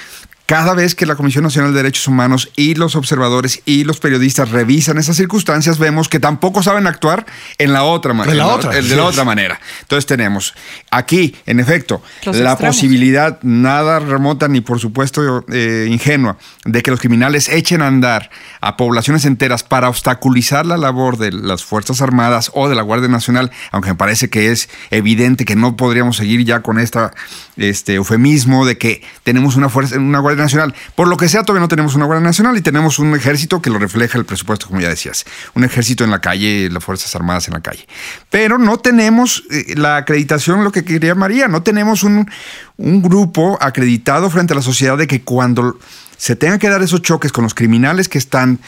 cada 0.48 0.74
vez 0.74 0.96
que 0.96 1.06
la 1.06 1.18
Comisión 1.18 1.44
Nacional 1.44 1.74
de 1.74 1.77
Derechos 1.84 2.08
Humanos 2.08 2.50
y 2.56 2.75
los 2.75 2.96
observadores 2.96 3.62
y 3.66 3.84
los 3.84 4.00
periodistas 4.00 4.50
revisan 4.50 4.98
esas 4.98 5.18
circunstancias, 5.18 5.77
vemos 5.77 6.08
que 6.08 6.22
tampoco 6.22 6.63
saben 6.63 6.88
actuar 6.88 7.25
en 7.58 7.74
la 7.74 7.84
otra 7.84 8.13
manera. 8.13 8.32
En 8.32 8.38
la 8.38 8.48
otra, 8.48 8.72
de 8.72 8.82
sí. 8.82 8.96
la 8.96 9.04
otra 9.04 9.25
manera. 9.25 9.60
Entonces 9.82 10.06
tenemos 10.06 10.54
aquí, 10.89 11.36
en 11.46 11.60
efecto, 11.60 12.01
Los 12.24 12.38
la 12.38 12.51
extremos. 12.51 12.77
posibilidad 12.77 13.39
nada 13.42 14.00
remota 14.00 14.48
ni 14.48 14.62
por 14.62 14.80
supuesto 14.80 15.44
eh, 15.51 15.88
ingenua 15.89 16.38
de 16.63 16.82
que 16.82 16.92
los 16.92 17.01
criminales 17.01 17.50
echen 17.50 17.82
a 17.82 17.88
andar 17.88 18.30
a 18.62 18.77
poblaciones 18.77 19.25
enteras 19.25 19.63
para 19.63 19.89
obstaculizar 19.89 20.66
la 20.66 20.77
labor 20.77 21.18
de 21.18 21.34
las 21.34 21.66
Fuerzas 21.66 22.01
Armadas 22.01 22.51
o 22.54 22.70
de 22.70 22.75
la 22.75 22.84
Guardia 22.84 23.10
Nacional, 23.10 23.51
aunque 23.72 23.89
me 23.89 23.96
parece 23.96 24.30
que 24.30 24.50
es 24.54 24.70
evidente 24.92 25.44
que 25.44 25.58
no 25.58 25.75
podríamos 25.75 26.16
seguir 26.16 26.46
ya 26.46 26.62
con 26.62 26.80
esta, 26.80 27.12
este 27.58 27.96
eufemismo 27.96 28.66
de 28.66 28.78
que 28.78 29.02
tenemos 29.24 29.56
una 29.56 29.70
fuerza, 29.70 29.98
una 29.98 30.20
Guardia 30.20 30.44
Nacional. 30.44 30.76
Por 30.96 31.08
lo 31.08 31.18
que 31.18 31.28
sea, 31.30 31.44
todavía 31.44 31.62
no 31.62 31.68
tenemos 31.68 31.96
una 31.96 32.06
Guardia 32.06 32.26
Nacional 32.26 32.58
y 32.58 32.62
tenemos 32.62 33.00
un 33.00 33.16
ejército 33.16 33.62
que 33.62 33.70
lo 33.70 33.80
refleja 33.80 34.18
el 34.18 34.26
presupuesto, 34.26 34.68
como 34.68 34.80
ya 34.80 34.90
decías. 34.90 35.26
Un 35.54 35.64
ejército 35.64 36.04
en 36.04 36.12
la 36.12 36.22
calle, 36.22 36.70
las 36.70 36.84
Fuerzas 36.84 37.16
Armadas 37.16 37.48
en 37.48 37.54
la 37.54 37.62
calle. 37.62 37.88
Pero 38.30 38.58
no 38.58 38.78
tenemos 38.78 39.44
eh, 39.50 39.76
la 39.76 39.98
acreditación, 39.98 40.64
lo 40.64 40.72
que 40.72 40.84
quería 40.84 41.16
María, 41.16 41.48
no 41.48 41.64
tenemos 41.64 42.04
un, 42.04 42.30
un 42.78 43.02
grupo 43.02 43.58
acreditado 43.62 44.30
frente 44.30 44.54
a 44.54 44.56
la 44.56 44.62
sociedad 44.62 44.98
de 44.98 45.08
que 45.08 45.22
cuando 45.22 45.80
se 46.18 46.36
tengan 46.36 46.60
que 46.60 46.70
dar 46.70 46.82
esos 46.82 47.02
choques 47.02 47.32
con 47.32 47.44
los 47.44 47.54
criminales 47.54 48.10
que 48.10 48.18
están 48.18 48.60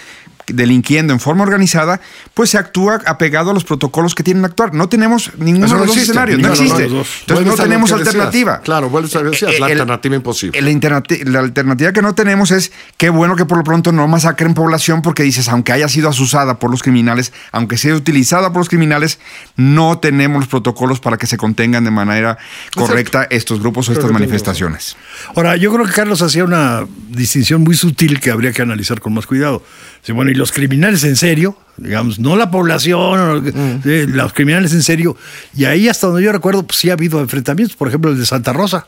delinquiendo 0.54 1.14
en 1.14 1.20
forma 1.20 1.44
organizada, 1.44 2.02
pues 2.34 2.50
se 2.52 2.58
actúa 2.58 3.02
apegado 3.06 3.52
a 3.52 3.54
los 3.54 3.64
protocolos 3.64 4.16
que 4.16 4.24
tienen 4.24 4.44
que 4.44 4.48
actuar. 4.48 4.74
No 4.74 4.90
tenemos 4.90 5.32
ninguno 5.38 5.66
Eso 5.66 5.76
de 5.76 5.80
no 5.82 5.86
los 5.86 5.88
dos 5.88 5.98
existe. 5.98 6.12
escenarios, 6.12 6.40
no 6.40 6.50
existe. 6.50 6.84
no, 6.88 6.96
dos. 6.96 7.08
Entonces 7.22 7.46
no 7.46 7.56
tenemos 7.56 7.90
decías. 7.90 8.08
alternativa. 8.08 8.62
Claro, 8.62 8.90
vuelves 8.90 9.16
a 9.16 9.20
que 9.20 9.26
decías, 9.26 9.52
la 9.60 9.66
El- 9.68 9.72
alternativa 9.74 10.16
imposible. 10.16 10.62
La, 10.62 10.70
alternati- 10.70 11.24
la 11.26 11.40
alternativa 11.40 11.92
que 11.94 12.02
no 12.02 12.16
tenemos 12.16 12.52
es 12.52 12.72
qué 12.98 13.10
bueno 13.10 13.36
que 13.36 13.46
por 13.46 13.58
lo 13.58 13.64
pronto 13.64 13.92
no 13.92 14.08
masacren 14.08 14.54
población 14.54 15.02
porque 15.02 15.24
dices, 15.24 15.48
aunque 15.50 15.72
haya 15.72 15.88
sido 15.90 16.10
asusada 16.10 16.60
por 16.60 16.72
los 16.72 16.84
criminales, 16.84 17.34
aunque 17.52 17.78
sea 17.78 17.96
utilizada 17.96 18.50
por 18.52 18.60
los 18.60 18.70
criminales, 18.70 19.20
no 19.56 20.00
tenemos 20.00 20.40
los 20.42 20.48
protocolos 20.50 21.00
para 21.00 21.18
que 21.18 21.28
se 21.28 21.38
contengan 21.38 21.84
de 21.84 21.92
manera 21.92 22.38
correcta 22.76 23.28
estos 23.30 23.60
grupos 23.60 23.90
o 23.90 23.94
estas 23.94 24.12
manifestaciones. 24.12 24.96
Ahora, 25.36 25.56
yo 25.56 25.72
creo 25.74 25.86
que 25.86 25.92
Carlos 25.94 26.22
hacía 26.22 26.44
una 26.44 26.86
distinción 27.10 27.62
muy 27.64 27.76
sutil 27.76 28.20
que 28.20 28.32
habría 28.32 28.52
que 28.52 28.62
analizar 28.62 29.00
con 29.02 29.14
más 29.14 29.26
cuidado. 29.26 29.64
Dice, 30.02 30.14
bueno, 30.14 30.32
y 30.32 30.36
los 30.40 30.52
criminales 30.52 31.04
en 31.04 31.16
serio, 31.16 31.56
digamos, 31.78 32.18
no 32.20 32.36
la 32.36 32.50
población, 32.50 33.20
o- 33.20 33.82
sí, 33.84 34.08
los 34.08 34.34
criminales 34.34 34.74
en 34.74 34.82
serio. 34.82 35.16
Y 35.56 35.66
ahí, 35.66 35.88
hasta 35.88 36.08
donde 36.08 36.24
yo 36.24 36.32
recuerdo, 36.32 36.64
pues 36.66 36.80
sí 36.80 36.90
ha 36.90 36.94
habido 36.94 37.20
enfrentamientos, 37.20 37.76
por 37.78 37.88
ejemplo, 37.88 38.10
el 38.12 38.18
de 38.20 38.26
Santa 38.26 38.54
Rosa. 38.54 38.88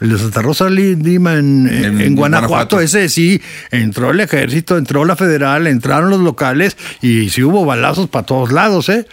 El 0.00 0.08
de 0.10 0.18
Santa 0.18 0.40
Rosa 0.40 0.70
Li- 0.70 0.96
Lima 0.96 1.34
en, 1.34 1.68
en- 1.68 1.84
En 1.84 2.00
en 2.00 2.16
Guanajuato, 2.16 2.76
Guanajuato. 2.76 2.80
ese 2.80 3.08
sí, 3.10 3.42
entró 3.70 4.12
el 4.12 4.20
ejército, 4.20 4.78
entró 4.78 5.04
la 5.04 5.14
federal, 5.14 5.66
entraron 5.66 6.08
los 6.08 6.20
locales 6.20 6.76
y 7.02 7.28
sí 7.28 7.42
hubo 7.42 7.66
balazos 7.66 8.08
para 8.08 8.24
todos 8.24 8.50
lados, 8.50 8.88
¿eh? 8.88 9.06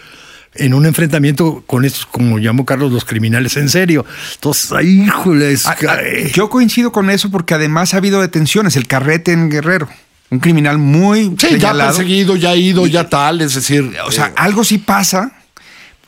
En 0.54 0.72
un 0.72 0.86
enfrentamiento 0.86 1.62
con 1.66 1.84
estos, 1.84 2.06
como 2.06 2.38
llamó 2.38 2.64
Carlos, 2.64 2.90
los 2.90 3.04
criminales 3.04 3.56
en 3.58 3.68
serio. 3.68 4.06
Entonces, 4.36 4.72
ay, 4.72 5.02
híjole, 5.04 5.52
es 5.52 5.66
Ah, 5.66 5.76
ah, 5.88 5.98
Yo 6.32 6.48
coincido 6.48 6.90
con 6.90 7.10
eso 7.10 7.30
porque 7.30 7.52
además 7.54 7.92
ha 7.92 7.98
habido 7.98 8.22
detenciones. 8.22 8.74
El 8.74 8.86
carrete 8.86 9.32
en 9.32 9.50
Guerrero, 9.50 9.88
un 10.30 10.38
criminal 10.40 10.78
muy 10.78 11.34
Sí, 11.38 11.58
ya 11.58 11.72
perseguido, 11.72 12.36
ya 12.36 12.54
ido, 12.54 12.86
ya 12.86 13.08
tal, 13.08 13.40
es 13.40 13.54
decir, 13.54 13.92
O 14.06 14.10
sea, 14.10 14.26
eh, 14.28 14.32
algo 14.36 14.62
sí 14.64 14.78
pasa, 14.78 15.32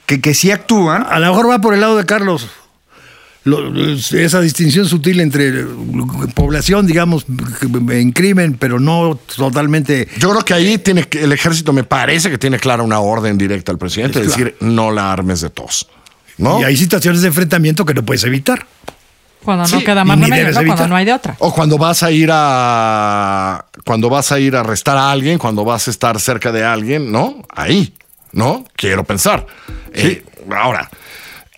que, 0.07 0.21
que 0.21 0.35
sí 0.35 0.51
actúan. 0.51 1.07
A 1.09 1.19
lo 1.19 1.29
mejor 1.31 1.49
va 1.51 1.61
por 1.61 1.75
el 1.75 1.81
lado 1.81 1.97
de 1.97 2.05
Carlos. 2.05 2.47
Lo- 3.45 3.73
esa 3.97 4.41
distinción 4.43 4.87
sutil 4.87 5.19
entre 5.21 5.65
población, 6.35 6.87
digamos, 6.87 7.25
en 7.89 8.13
crimen, 8.13 8.59
pero 8.59 8.79
no 8.79 9.19
totalmente. 9.35 10.09
yo 10.19 10.31
creo 10.31 10.45
que 10.45 10.53
ahí 10.53 10.77
tiene 10.77 11.05
que, 11.05 11.25
el 11.25 11.33
ejército 11.33 11.73
me 11.73 11.83
parece 11.85 12.31
que 12.31 12.37
tiene 12.37 12.59
clara 12.59 12.83
una 12.83 13.01
orden 13.01 13.39
directa 13.39 13.73
al 13.73 13.79
presidente, 13.79 14.21
Es 14.21 14.27
es 14.27 14.33
decir, 14.37 14.57
no 14.61 14.91
la 14.91 15.11
armes 15.11 15.41
de 15.41 15.49
tos. 15.49 15.89
¿No? 16.37 16.61
Y 16.61 16.65
hay 16.65 16.77
situaciones 16.77 17.23
de 17.23 17.29
enfrentamiento 17.29 17.85
que 17.87 17.95
no 17.95 18.03
puedes 18.05 18.25
evitar. 18.25 18.67
Cuando 19.45 19.67
Sí, 19.67 19.77
no 19.77 19.85
queda 19.85 20.03
y 20.03 20.05
más 20.05 20.21
remedio, 20.21 20.53
¿no? 20.53 20.67
Cuando 20.67 20.89
no 20.89 20.97
hay 20.97 21.05
de 21.05 21.13
otra. 21.13 21.37
O 21.39 21.53
cuando 21.53 21.79
vas 21.79 22.03
a 22.03 22.11
ir 22.11 22.29
a. 22.33 23.65
Cuando 23.85 24.11
vas 24.11 24.33
a 24.33 24.39
ir 24.39 24.57
a 24.57 24.61
arrestar 24.61 24.97
a 24.97 25.11
alguien, 25.11 25.39
cuando 25.39 25.65
vas 25.65 25.89
a 25.89 25.91
estar 25.91 26.21
cerca 26.21 26.53
de 26.53 26.65
alguien, 26.65 27.11
¿no? 27.11 27.43
Ahí, 27.49 27.95
¿no? 28.33 28.65
Quiero 28.77 29.05
pensar. 29.05 29.47
Eh, 29.93 30.25
ahora, 30.51 30.89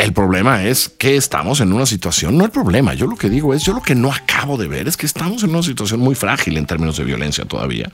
el 0.02 0.12
problema 0.12 0.64
es 0.64 0.88
que 0.88 1.16
estamos 1.16 1.60
en 1.60 1.72
una 1.72 1.86
situación, 1.86 2.36
no 2.36 2.44
el 2.44 2.50
problema, 2.50 2.92
yo 2.94 3.06
lo 3.06 3.16
que 3.16 3.28
digo 3.28 3.54
es, 3.54 3.62
yo 3.62 3.72
lo 3.72 3.82
que 3.82 3.94
no 3.94 4.10
acabo 4.10 4.56
de 4.56 4.66
ver 4.66 4.88
es 4.88 4.96
que 4.96 5.06
estamos 5.06 5.44
en 5.44 5.50
una 5.50 5.62
situación 5.62 6.00
muy 6.00 6.16
frágil 6.16 6.56
en 6.56 6.66
términos 6.66 6.96
de 6.96 7.04
violencia 7.04 7.44
todavía. 7.44 7.88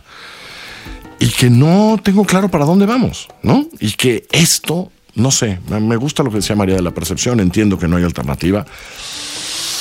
Y 1.18 1.28
que 1.28 1.50
no 1.50 2.00
tengo 2.02 2.25
claro 2.25 2.49
para 2.49 2.64
dónde 2.64 2.87
vamos, 2.87 3.28
¿no? 3.42 3.66
Y 3.80 3.92
que 3.92 4.26
esto, 4.30 4.90
no 5.16 5.30
sé, 5.30 5.59
me 5.68 5.97
gusta 5.97 6.23
lo 6.23 6.30
que 6.30 6.37
decía 6.37 6.57
María 6.57 6.76
de 6.76 6.83
la 6.83 6.92
percepción, 6.92 7.40
entiendo 7.40 7.78
que 7.78 7.88
no 7.88 7.97
hay 7.97 8.04
alternativa. 8.04 8.64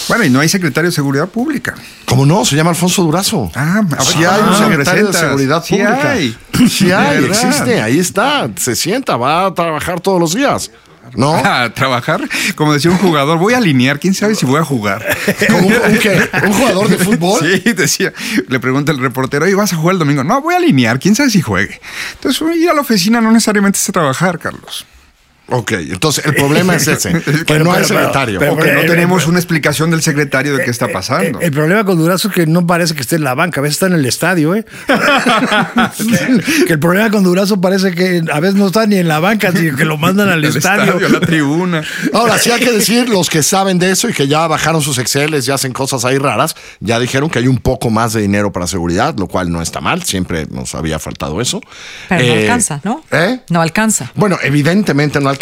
Bueno, 0.08 0.24
y 0.24 0.30
no 0.30 0.40
hay 0.40 0.50
secretario 0.50 0.90
de 0.90 0.96
Seguridad 0.96 1.28
Pública. 1.28 1.76
¿Cómo 2.06 2.26
no? 2.26 2.46
Se 2.46 2.56
llama 2.56 2.70
Alfonso 2.72 3.04
Durazo. 3.04 3.52
Ah, 3.56 3.82
sí 4.02 4.24
hay 4.24 4.42
un 4.42 4.50
ah, 4.50 4.58
secretario 4.58 5.08
de 5.08 5.14
seguridad 5.14 5.64
Sí 5.64 5.76
pública. 5.76 6.12
hay. 6.12 6.38
Sí 6.70 6.92
hay, 6.92 7.26
existe, 7.26 7.82
ahí 7.82 8.00
está. 8.00 8.50
Se 8.58 8.76
sienta, 8.76 9.16
va 9.18 9.46
a 9.46 9.54
trabajar 9.54 10.00
todos 10.02 10.20
los 10.20 10.34
días. 10.34 10.72
¿No? 11.16 11.36
A 11.46 11.74
trabajar, 11.74 12.20
como 12.56 12.74
decía 12.74 12.92
un 12.92 12.98
jugador, 12.98 13.38
voy 13.38 13.54
a 13.54 13.58
alinear, 13.58 13.98
quién 13.98 14.14
sabe 14.14 14.36
si 14.36 14.46
voy 14.46 14.60
a 14.60 14.66
jugar. 14.66 15.06
¿Como 15.48 15.68
un, 15.68 15.74
un 15.74 15.98
qué? 16.00 16.30
¿Un 16.44 16.52
jugador 16.52 16.90
de 16.90 16.98
fútbol? 16.98 17.40
Sí, 17.64 17.72
decía, 17.74 18.14
le 18.50 18.60
pregunta 18.60 18.92
el 18.92 19.00
reportero, 19.00 19.48
¿y 19.48 19.54
vas 19.54 19.72
a 19.72 19.78
jugar 19.78 19.94
el 19.94 20.00
domingo? 20.00 20.24
No, 20.26 20.42
voy 20.42 20.56
a 20.56 20.58
alinear, 20.58 21.00
quién 21.00 21.16
sabe 21.16 21.30
si 21.30 21.42
juegue. 21.42 21.80
Entonces, 22.16 22.42
ir 22.58 22.70
a 22.70 22.74
la 22.74 22.82
oficina 22.82 23.22
no 23.22 23.32
necesariamente 23.32 23.80
es 23.80 23.88
a 23.88 23.94
trabajar, 23.94 24.38
Carlos. 24.38 24.86
Ok, 25.50 25.72
entonces 25.74 26.26
el 26.26 26.36
problema 26.36 26.76
es 26.76 26.88
ese, 26.88 27.14
que 27.14 27.32
Pero, 27.46 27.64
no 27.64 27.72
hay 27.72 27.84
pero, 27.84 27.88
secretario. 27.88 28.40
pero, 28.40 28.54
o 28.54 28.58
que 28.58 28.72
no 28.74 28.82
eh, 28.82 28.86
tenemos 28.88 29.26
eh, 29.26 29.30
una 29.30 29.40
explicación 29.40 29.90
del 29.92 30.02
secretario 30.02 30.56
de 30.58 30.64
qué 30.66 30.72
está 30.72 30.90
pasando. 30.90 31.40
Eh, 31.40 31.46
El 31.46 31.52
problema 31.52 31.86
con 31.86 31.98
Durazo 31.98 32.28
es 32.28 32.34
que 32.34 32.46
no 32.48 32.68
parece 32.68 32.94
que 32.96 33.02
esté 33.02 33.16
en 33.16 33.24
la 33.24 33.34
banca, 33.34 33.62
a 33.62 33.64
veces 33.64 33.76
está 33.76 33.88
en 33.88 33.94
el 33.94 34.06
estadio, 34.06 34.56
¿eh? 34.56 34.66
que 36.68 36.74
el 36.74 36.80
problema 36.80 37.10
con 37.12 37.24
Durazo 37.24 37.60
parece 37.62 37.94
que 37.94 38.24
a 38.32 38.40
veces 38.40 38.56
no 38.56 38.68
está 38.68 38.86
ni 38.86 38.98
en 38.98 39.08
la 39.08 39.20
banca, 39.20 39.52
sino 39.52 39.76
que 39.78 39.86
lo 39.86 39.98
mandan 39.98 40.30
al 40.30 40.38
El 40.44 40.56
estadio. 40.56 40.98
a 40.98 41.10
la 41.10 41.20
tribuna. 41.20 41.84
Ahora, 42.14 42.38
sí 42.38 42.52
hay 42.52 42.60
que 42.60 42.72
decir, 42.72 43.10
los 43.10 43.30
que 43.30 43.44
saben 43.44 43.80
de 43.80 43.92
eso 43.92 44.10
y 44.10 44.14
que 44.14 44.28
ya 44.28 44.46
bajaron 44.48 44.82
sus 44.82 44.98
Exceles 44.98 45.48
y 45.48 45.52
hacen 45.52 45.72
cosas 45.74 46.04
ahí 46.06 46.18
raras, 46.18 46.56
ya 46.80 47.00
dijeron 47.00 47.30
que 47.30 47.40
hay 47.40 47.48
un 47.48 47.58
poco 47.60 47.90
más 47.90 48.14
de 48.14 48.22
dinero 48.22 48.52
para 48.52 48.68
seguridad, 48.68 49.16
lo 49.18 49.28
cual 49.28 49.52
no 49.52 49.62
está 49.62 49.80
mal, 49.82 50.04
siempre 50.04 50.46
nos 50.50 50.76
había 50.76 51.00
faltado 51.00 51.40
eso. 51.42 51.62
Pero 52.10 52.22
no 52.22 52.28
Eh, 52.34 52.42
alcanza, 52.42 52.82
¿no? 52.84 53.04
¿Eh? 53.12 53.40
No 53.50 53.62
alcanza. 53.62 54.12
Bueno, 54.16 54.38
evidentemente 54.44 55.20
no 55.20 55.30
alcanza. 55.30 55.37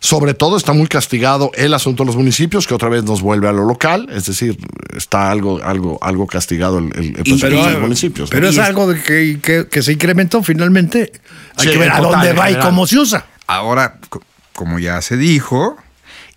Sobre 0.00 0.34
todo 0.34 0.56
está 0.56 0.72
muy 0.72 0.86
castigado 0.86 1.50
el 1.54 1.74
asunto 1.74 2.02
de 2.02 2.06
los 2.08 2.16
municipios, 2.16 2.66
que 2.66 2.74
otra 2.74 2.88
vez 2.88 3.04
nos 3.04 3.20
vuelve 3.22 3.48
a 3.48 3.52
lo 3.52 3.64
local, 3.64 4.08
es 4.12 4.26
decir, 4.26 4.56
está 4.96 5.30
algo, 5.30 5.60
algo, 5.64 5.98
algo 6.02 6.26
castigado 6.26 6.78
el, 6.78 6.84
el- 6.96 7.06
el 7.06 7.12
presupuesto 7.14 7.46
Pero, 7.48 7.64
de 7.66 7.72
los 7.72 7.80
municipios. 7.82 8.30
¿no? 8.30 8.34
pero 8.34 8.48
es 8.48 8.58
algo 8.58 8.86
de 8.92 9.02
que, 9.02 9.38
que- 9.42 9.66
que 9.68 9.82
se 9.82 9.92
incrementó 9.92 10.42
finalmente. 10.42 11.12
Hay 11.56 11.66
Sí, 11.66 11.72
que 11.72 11.78
ver 11.78 11.90
a 11.92 11.96
total, 11.96 12.12
dónde 12.12 12.32
va 12.32 12.50
y 12.50 12.56
cómo 12.58 12.86
se 12.86 12.98
usa. 12.98 13.26
Ahora, 13.46 13.98
co- 14.08 14.22
como 14.54 14.78
ya 14.78 15.00
se 15.02 15.16
dijo, 15.16 15.76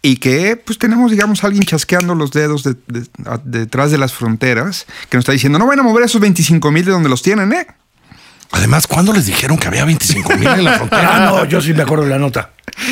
y 0.01 0.15
que 0.17 0.55
pues 0.55 0.79
tenemos, 0.79 1.11
digamos, 1.11 1.43
alguien 1.43 1.63
chasqueando 1.63 2.15
los 2.15 2.31
dedos 2.31 2.63
de- 2.63 2.75
de- 2.87 3.05
a- 3.25 3.39
detrás 3.43 3.91
de 3.91 3.97
las 3.99 4.13
fronteras, 4.13 4.85
que 5.09 5.17
nos 5.17 5.23
está 5.23 5.31
diciendo, 5.33 5.59
no 5.59 5.67
van 5.67 5.79
a 5.79 5.83
mover 5.83 6.03
esos 6.05 6.19
25 6.21 6.71
mil 6.71 6.83
de 6.85 6.91
donde 6.91 7.09
los 7.09 7.21
tienen, 7.21 7.53
¿eh? 7.53 7.67
Además, 8.53 8.85
¿cuándo 8.85 9.13
les 9.13 9.27
dijeron 9.27 9.57
que 9.57 9.67
había 9.67 9.85
25 9.85 10.35
mil 10.37 10.47
en 10.47 10.63
la 10.65 10.73
frontera? 10.77 11.15
Ah, 11.15 11.25
no, 11.25 11.45
yo 11.45 11.61
sí 11.61 11.73
me 11.73 11.83
acuerdo 11.83 12.03
de 12.03 12.09
la 12.09 12.17
nota. 12.19 12.49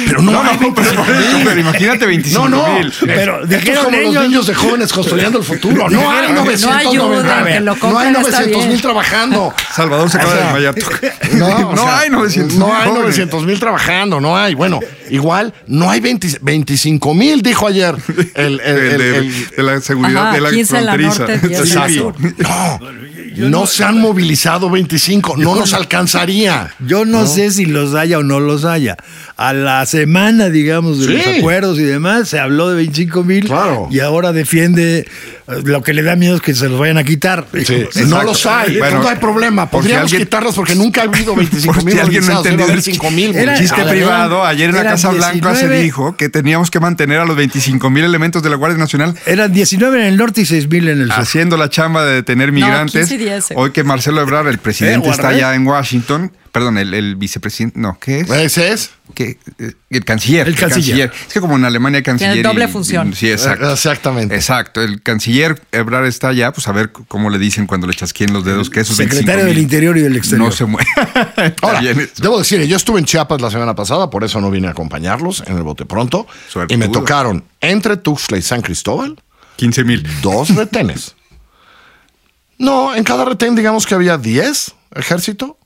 Pero 0.08 0.22
no, 0.22 0.42
hay 0.42 0.58
pero, 0.60 0.74
25 0.74 1.04
por 1.06 1.16
eso, 1.16 1.38
mil. 1.38 1.46
pero 1.48 1.60
imagínate 1.62 2.06
25 2.06 2.50
No, 2.50 2.58
no, 2.68 2.74
mil. 2.80 2.94
Pero 3.06 3.46
dijeron 3.48 3.86
como 3.86 3.98
ellos- 3.98 4.14
los 4.14 4.24
niños 4.24 4.48
de 4.48 4.54
jóvenes 4.56 4.94
construyendo 4.94 5.40
el 5.40 5.44
futuro. 5.44 5.90
No 5.90 6.12
hay 6.12 6.28
No 6.34 6.44
990 6.46 6.78
ayuden, 6.90 7.10
mil. 7.46 7.66
No 7.66 7.72
hay 7.74 7.80
compren, 7.80 8.16
está 8.16 8.22
900 8.42 8.68
mil 8.68 8.82
trabajando. 8.82 9.54
Salvador 9.76 10.10
se 10.10 10.18
acaba 10.18 10.34
O 10.34 10.36
sea, 10.38 10.54
de 10.60 10.62
desmayar. 10.72 10.76
No, 11.40 11.48
o 11.70 11.76
No 11.76 11.84
sea, 11.84 12.00
hay 12.00 12.10
900 12.10 12.58
No 12.58 12.66
mil 12.68 12.76
hay 12.76 12.82
jóvenes. 12.84 13.02
900 13.04 13.46
mil 13.46 13.60
trabajando, 13.60 14.20
no 14.22 14.38
hay. 14.38 14.54
Bueno, 14.56 14.80
igual 15.10 15.54
no 15.68 15.90
hay 15.90 16.00
20 16.02 16.38
25 16.42 17.14
mil, 17.14 17.42
dijo 17.42 17.68
ayer 17.68 17.96
el, 18.36 18.60
el- 18.60 18.60
El 18.60 18.78
el- 18.92 18.98
de, 18.98 19.18
el- 19.18 19.50
de 19.50 19.64
la 19.64 19.82
seguridad 19.82 20.28
Ajá, 20.28 20.36
de 20.36 20.42
la 20.42 20.50
15 20.52 20.78
en 20.78 20.86
la 20.86 20.94
fronteriza. 20.94 21.28
norte, 21.28 21.48
10 21.48 21.60
en 21.60 21.80
No, 23.40 23.50
no, 23.62 23.66
se 23.68 23.84
han 23.84 24.00
movilizado 24.00 24.70
25, 24.70 25.38
no 25.38 25.56
nos 25.56 25.74
alcanzaría. 25.74 26.72
Yo 26.80 27.06
no, 27.06 27.26
sé 27.28 27.52
si 27.52 27.66
los 27.66 27.96
haya 27.96 28.20
o 28.20 28.24
no 28.24 28.40
los 28.40 28.66
haya. 28.66 28.98
A 29.38 29.54
la 29.54 29.86
semana, 29.86 30.50
digamos, 30.50 31.00
de 31.00 31.06
Sí. 31.08 31.14
los 31.14 31.38
acuerdos 31.40 31.80
y 31.80 31.84
demás, 31.84 32.28
se 32.30 32.40
habló 32.40 32.70
de 32.70 32.76
25 32.76 33.24
mil 33.24 33.46
Claro. 33.46 33.88
y 33.92 34.00
ahora 34.02 34.32
defiende 34.34 35.00
eh, 35.48 35.62
lo 35.64 35.82
que 35.82 35.94
le 35.94 36.04
da 36.04 36.16
miedo 36.16 36.36
es 36.36 36.42
que 36.42 36.54
se 36.54 36.68
los 36.70 36.80
vayan 36.80 36.98
a 36.98 37.04
quitar. 37.04 37.46
Sí, 37.66 37.86
no 38.08 38.22
los 38.24 38.46
hay, 38.46 38.78
Bueno, 38.78 39.02
no 39.02 39.10
hay 39.10 39.16
problema. 39.18 39.70
Podríamos 39.70 40.04
alguien- 40.04 40.22
quitarlos 40.24 40.56
porque 40.56 40.76
nunca 40.76 41.02
ha 41.02 41.04
habido 41.06 41.36
25 41.36 41.74
Por 41.76 41.84
mil 41.86 41.94
si 41.96 42.00
alguien 42.00 42.26
no 42.28 42.38
entendió 42.38 42.66
el 42.72 42.82
5 42.84 43.12
mil. 43.12 43.36
Era- 43.36 43.58
Chiste 43.58 43.82
privado, 43.84 44.46
ayer 44.46 44.70
en 44.70 44.76
la 44.76 44.84
Casa 44.84 45.10
Blanca 45.10 45.56
se 45.56 45.62
19. 45.68 45.82
dijo 45.82 46.16
que 46.18 46.30
teníamos 46.30 46.70
que 46.70 46.80
mantener 46.80 47.20
a 47.20 47.26
los 47.26 47.36
25 47.36 47.90
mil 47.90 48.04
elementos 48.04 48.44
de 48.44 48.50
la 48.50 48.56
Guardia 48.58 48.78
Nacional 48.78 49.16
Eran 49.26 49.52
19 49.54 50.00
en 50.02 50.06
el 50.08 50.18
norte 50.18 50.42
y 50.42 50.46
6 50.46 50.68
mil 50.70 50.88
en 50.90 51.02
el 51.02 51.08
sur. 51.12 51.20
haciendo 51.20 51.58
la 51.58 51.70
chamba 51.70 52.04
de 52.06 52.16
detener 52.16 52.52
migrantes. 52.52 53.08
15 53.34 53.54
y 53.54 53.56
10. 53.56 53.64
Hoy 53.64 53.72
que 53.72 53.84
Marcelo 53.84 54.22
Ebrard, 54.22 54.48
el 54.48 54.58
presidente, 54.60 55.08
Eh, 55.08 55.12
está 55.12 55.30
allá 55.30 55.56
en 55.56 55.66
Washington. 55.68 56.32
Perdón, 56.52 56.80
el, 56.80 56.96
el 56.96 57.16
vicepresidente. 57.16 57.80
No, 57.80 58.00
¿qué 58.00 58.22
es? 58.22 58.30
Ese 58.32 58.72
es. 58.74 58.90
¿Qué? 59.14 59.38
Eh, 59.60 59.74
El 59.92 60.04
canciller. 60.04 60.48
El 60.48 60.56
canciller. 60.56 61.12
Es 61.28 61.32
que 61.34 61.40
como 61.40 61.56
en 61.58 61.64
Alemania 61.64 62.02
canciller. 62.02 62.34
Tiene 62.34 62.50
doble 62.50 62.66
y- 62.66 62.68
función. 62.68 63.14
Sí, 63.14 63.30
exacto. 63.32 63.70
Eh, 63.70 63.74
exactamente. 63.74 64.34
Exacto. 64.36 64.82
El 64.82 65.04
canciller 65.04 65.62
Ebrard 65.72 66.06
está 66.08 66.30
allá, 66.30 66.52
pues 66.52 66.68
a 66.68 66.72
ver 66.72 66.92
cómo 66.92 67.30
le 67.30 67.38
dicen 67.38 67.68
cuando 67.68 67.86
le 67.86 67.94
chasqueen 67.94 68.34
los 68.34 68.44
dedos 68.46 68.72
que 68.72 68.80
esos 68.80 68.98
Secretario 68.98 69.46
25,000 69.46 69.54
del 69.56 69.62
Interior 69.64 69.98
y 69.98 70.02
del 70.02 70.18
Exterior. 70.18 70.48
No 70.48 70.52
se 70.52 70.66
mueve. 70.66 70.88
Ahora, 71.62 71.82
debo 72.18 72.40
decir, 72.40 72.64
yo 72.66 72.78
estuve 72.78 73.00
en 73.00 73.06
Chiapas 73.06 73.40
la 73.42 73.52
semana 73.52 73.76
pasada, 73.76 74.10
por 74.10 74.24
eso 74.24 74.42
no 74.42 74.50
vine 74.50 74.68
a 74.70 74.72
acompañarlos 74.72 75.44
en 75.46 75.56
el 75.56 75.62
bote 75.64 75.86
pronto. 75.86 76.26
Y 76.68 76.78
me 76.78 76.88
tocaron 76.90 77.44
entre 77.62 77.98
Tuxtla 77.98 78.38
y 78.40 78.42
San 78.42 78.62
Cristóbal 78.62 79.22
15 79.58 79.84
mil. 79.84 80.08
dos 80.24 80.50
retenes. 80.56 81.16
No, 82.60 82.94
en 82.96 83.04
cada 83.04 83.26
retén 83.26 83.56
digamos 83.56 83.88
que 83.88 83.96
había 83.96 84.18
10 84.18 84.76
ejército. 84.96 85.58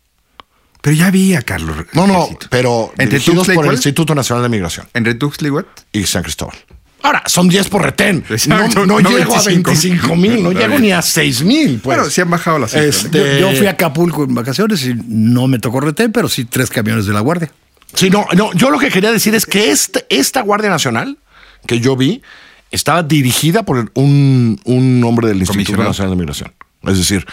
Pero 0.82 0.96
ya 0.96 1.08
había, 1.08 1.42
Carlos. 1.42 1.76
No, 1.94 2.08
no, 2.08 2.24
ejército. 2.26 2.48
pero 2.50 2.92
¿Entre 2.98 3.20
dirigidos 3.20 3.48
por 3.50 3.66
el? 3.66 3.72
Instituto 3.74 4.14
Nacional 4.14 4.44
de 4.44 4.50
Migración 4.50 4.86
¿Entre 4.94 5.16
Tuxtla 5.16 5.48
y 5.48 5.52
what? 5.52 5.66
y 5.92 6.04
San 6.06 6.24
Cristóbal. 6.24 6.56
Ahora, 7.02 7.24
son 7.26 7.50
10 7.50 7.68
por 7.70 7.82
retén. 7.84 8.24
Exacto, 8.30 8.86
no 8.86 9.02
no 9.02 9.02
no 9.02 9.10
llego 9.10 9.36
a 9.36 9.42
25. 9.44 9.72
25 9.72 10.16
mil, 10.16 10.42
no 10.44 10.52
llego 10.60 10.80
ni 10.80 10.92
a 10.92 11.02
6 11.02 11.44
mil. 11.44 11.80
Pues. 11.80 11.98
Bueno, 11.98 12.10
sí 12.10 12.22
han 12.22 12.30
bajado 12.30 12.60
las 12.60 12.72
cifras. 12.72 13.04
Este- 13.06 13.40
Yo, 13.42 13.50
yo 13.52 13.58
fui 13.58 13.68
a 13.68 13.72
Acapulco 13.72 14.24
en 14.24 14.34
vacaciones 14.36 14.86
y 14.86 14.94
no 15.08 15.48
me 15.48 15.60
tocó 15.60 15.82
retén, 15.82 16.12
pero 16.14 16.30
sí 16.30 16.46
tres 16.46 16.70
camiones 16.70 17.06
de 17.06 17.12
la 17.14 17.20
Guardia. 17.20 17.52
Sí, 17.94 18.10
no, 18.10 18.26
no, 18.36 18.54
yo 18.54 18.70
lo 18.72 18.80
que 18.80 18.90
quería 18.90 19.12
decir 19.12 19.36
es 19.36 19.46
que 19.46 19.70
este- 19.72 20.06
esta 20.10 20.42
Guardia 20.42 20.70
Nacional 20.70 21.18
que 21.68 21.80
yo 21.80 21.96
vi 21.98 22.22
estaba 22.72 23.04
dirigida 23.04 23.64
por 23.64 23.92
un, 23.96 24.60
un 24.64 25.04
hombre 25.04 25.28
del 25.28 25.40
Instituto. 25.40 25.84
Nacional 25.84 26.12
de 26.12 26.18
Migración. 26.18 26.54
Es 26.86 26.98
decir, 26.98 27.26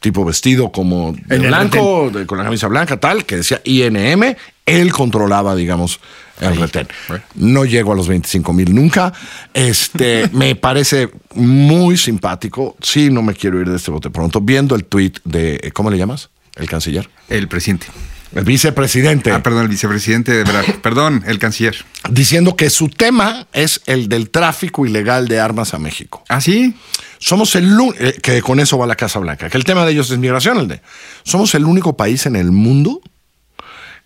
tipo 0.00 0.24
vestido 0.24 0.72
como 0.72 1.12
de 1.12 1.36
En 1.36 1.42
el 1.42 1.48
blanco, 1.48 2.10
de- 2.12 2.26
con 2.26 2.38
la 2.38 2.44
camisa 2.44 2.68
blanca, 2.68 2.98
tal, 2.98 3.24
que 3.24 3.36
decía 3.36 3.60
INM, 3.64 4.36
él 4.66 4.92
controlaba, 4.92 5.54
digamos, 5.54 6.00
el 6.40 6.56
retén. 6.56 6.88
No 7.34 7.64
llego 7.66 7.92
a 7.92 7.96
los 7.96 8.08
25 8.08 8.52
mil 8.54 8.74
nunca. 8.74 9.12
Este, 9.52 10.28
me 10.32 10.54
parece 10.54 11.10
muy 11.34 11.96
simpático. 11.98 12.76
Sí, 12.80 13.10
no 13.10 13.20
me 13.22 13.34
quiero 13.34 13.60
ir 13.60 13.68
de 13.68 13.76
este 13.76 13.90
bote 13.90 14.08
pronto. 14.10 14.40
Viendo 14.40 14.74
el 14.74 14.84
tweet 14.84 15.12
de, 15.24 15.70
¿cómo 15.74 15.90
le 15.90 15.98
llamas? 15.98 16.30
El 16.56 16.68
canciller. 16.68 17.08
El 17.28 17.46
presidente. 17.48 17.86
El 18.34 18.44
vicepresidente. 18.44 19.32
Ah, 19.32 19.42
perdón, 19.42 19.62
el 19.62 19.68
vicepresidente 19.68 20.32
de 20.32 20.40
Ebrard. 20.42 20.74
Perdón, 20.82 21.24
el 21.26 21.38
canciller. 21.38 21.76
diciendo 22.10 22.54
que 22.54 22.70
su 22.70 22.88
tema 22.88 23.46
es 23.52 23.80
el 23.86 24.08
del 24.08 24.30
tráfico 24.30 24.86
ilegal 24.86 25.26
de 25.26 25.40
armas 25.40 25.74
a 25.74 25.78
México. 25.78 26.22
¿Ah, 26.28 26.40
sí? 26.40 26.74
Somos 27.18 27.54
el 27.56 27.76
eh, 27.98 28.16
que 28.22 28.40
con 28.40 28.60
eso 28.60 28.78
va 28.78 28.86
la 28.86 28.94
Casa 28.96 29.18
Blanca, 29.18 29.50
que 29.50 29.56
el 29.58 29.64
tema 29.64 29.84
de 29.84 29.92
ellos 29.92 30.10
es 30.10 30.18
migración, 30.18 30.58
el 30.58 30.68
de 30.68 30.80
somos 31.24 31.54
el 31.54 31.64
único 31.64 31.96
país 31.96 32.24
en 32.26 32.36
el 32.36 32.50
mundo 32.52 33.00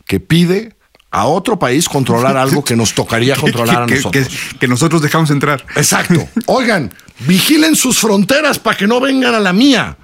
que 0.06 0.20
pide 0.20 0.74
a 1.10 1.26
otro 1.26 1.58
país 1.58 1.88
controlar 1.88 2.36
algo 2.38 2.64
que 2.64 2.76
nos 2.76 2.94
tocaría 2.94 3.36
controlar 3.36 3.82
a 3.82 3.86
nosotros. 3.86 4.26
que- 4.28 4.58
que 4.58 4.68
nosotros 4.68 5.02
dejamos 5.02 5.30
entrar. 5.30 5.64
Exacto. 5.76 6.26
Oigan, 6.46 6.92
vigilen 7.20 7.76
sus 7.76 7.98
fronteras 7.98 8.58
para 8.58 8.76
que 8.76 8.86
no 8.86 9.00
vengan 9.00 9.34
a 9.34 9.40
la 9.40 9.52
mía. 9.52 9.96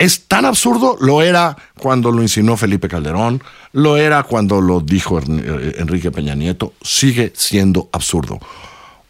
Es 0.00 0.26
tan 0.26 0.46
absurdo, 0.46 0.96
lo 0.98 1.20
era 1.20 1.54
cuando 1.78 2.10
lo 2.10 2.22
insinuó 2.22 2.56
Felipe 2.56 2.88
Calderón, 2.88 3.42
lo 3.74 3.98
era 3.98 4.22
cuando 4.22 4.62
lo 4.62 4.80
dijo 4.80 5.18
eh, 5.18 5.74
Enrique 5.76 6.10
Peña 6.10 6.34
Nieto, 6.34 6.72
sigue 6.80 7.34
siendo 7.36 7.90
absurdo. 7.92 8.38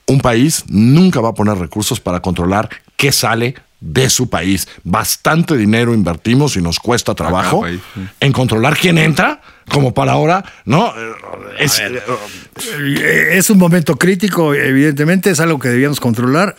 Un 0.06 0.20
país 0.20 0.64
nunca 0.66 1.20
va 1.20 1.28
a 1.28 1.34
poner 1.34 1.56
recursos 1.58 2.00
para 2.00 2.18
controlar 2.20 2.68
qué 2.96 3.12
sale 3.12 3.54
de 3.78 4.10
su 4.10 4.28
país. 4.28 4.66
Bastante 4.82 5.56
dinero 5.56 5.94
invertimos 5.94 6.56
y 6.56 6.60
nos 6.60 6.80
cuesta 6.80 7.14
trabajo 7.14 7.60
país, 7.60 7.80
sí. 7.94 8.00
en 8.18 8.32
controlar 8.32 8.76
quién 8.76 8.98
entra, 8.98 9.40
como 9.70 9.94
para 9.94 10.12
ahora, 10.12 10.44
¿no? 10.64 10.88
Eh, 10.88 11.12
Es, 11.60 11.78
eh, 11.78 12.02
Eh, 12.82 13.28
Es 13.38 13.48
un 13.48 13.58
momento 13.58 13.94
crítico, 13.96 14.54
evidentemente, 14.54 15.30
es 15.30 15.38
algo 15.38 15.60
que 15.60 15.68
debíamos 15.68 16.00
controlar, 16.00 16.56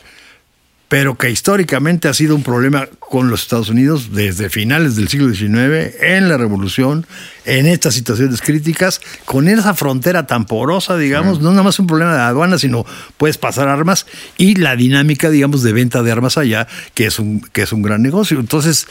pero 0.91 1.15
que 1.15 1.29
históricamente 1.29 2.09
ha 2.09 2.13
sido 2.13 2.35
un 2.35 2.43
problema 2.43 2.89
con 2.99 3.29
los 3.29 3.43
Estados 3.43 3.69
Unidos 3.69 4.09
desde 4.11 4.49
finales 4.49 4.97
del 4.97 5.07
siglo 5.07 5.33
XIX, 5.33 5.95
en 6.01 6.27
la 6.27 6.35
revolución, 6.35 7.07
en 7.45 7.65
estas 7.65 7.93
situaciones 7.93 8.41
críticas, 8.41 8.99
con 9.23 9.47
esa 9.47 9.73
frontera 9.73 10.27
tan 10.27 10.43
porosa, 10.43 10.97
digamos, 10.97 11.39
no 11.39 11.51
nada 11.51 11.63
más 11.63 11.79
un 11.79 11.87
problema 11.87 12.13
de 12.13 12.19
aduana, 12.19 12.57
sino 12.57 12.85
puedes 13.15 13.37
pasar 13.37 13.69
armas 13.69 14.05
y 14.37 14.55
la 14.55 14.75
dinámica, 14.75 15.29
digamos, 15.29 15.63
de 15.63 15.71
venta 15.71 16.03
de 16.03 16.11
armas 16.11 16.37
allá, 16.37 16.67
que 16.93 17.05
es 17.05 17.19
un, 17.19 17.39
que 17.39 17.61
es 17.61 17.71
un 17.71 17.83
gran 17.83 18.01
negocio. 18.01 18.37
Entonces, 18.37 18.85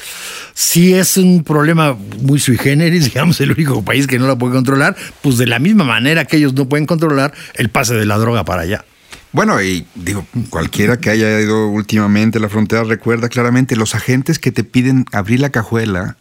sí 0.55 0.95
es 0.95 1.19
un 1.19 1.45
problema 1.45 1.99
muy 2.23 2.41
sui 2.41 2.57
generis, 2.57 3.05
digamos, 3.13 3.43
el 3.43 3.53
único 3.53 3.85
país 3.85 4.07
que 4.07 4.19
no 4.19 4.27
la 4.27 4.39
puede 4.39 4.55
controlar, 4.55 4.97
pues 5.21 5.37
de 5.37 5.47
la 5.47 5.59
misma 5.59 5.85
manera 5.85 6.25
que 6.25 6.39
ellos 6.39 6.55
no 6.55 6.67
pueden 6.67 6.87
controlar 6.87 7.35
el 7.57 7.69
pase 7.69 7.95
de 7.95 8.07
la 8.07 8.17
droga 8.17 8.47
para 8.47 8.63
allá. 8.63 8.87
Bueno, 9.33 9.63
y 9.63 9.87
digo, 9.95 10.27
cualquiera 10.49 10.99
que 10.99 11.11
haya 11.11 11.41
ido 11.41 11.69
últimamente 11.69 12.39
a 12.39 12.41
la 12.41 12.49
frontera 12.49 12.83
recuerda 12.83 13.29
claramente, 13.29 13.77
los 13.77 13.95
agentes 13.95 14.39
que 14.39 14.51
te 14.51 14.65
piden 14.65 15.05
abrir 15.13 15.41
la 15.41 15.51
cajuela 15.51 16.17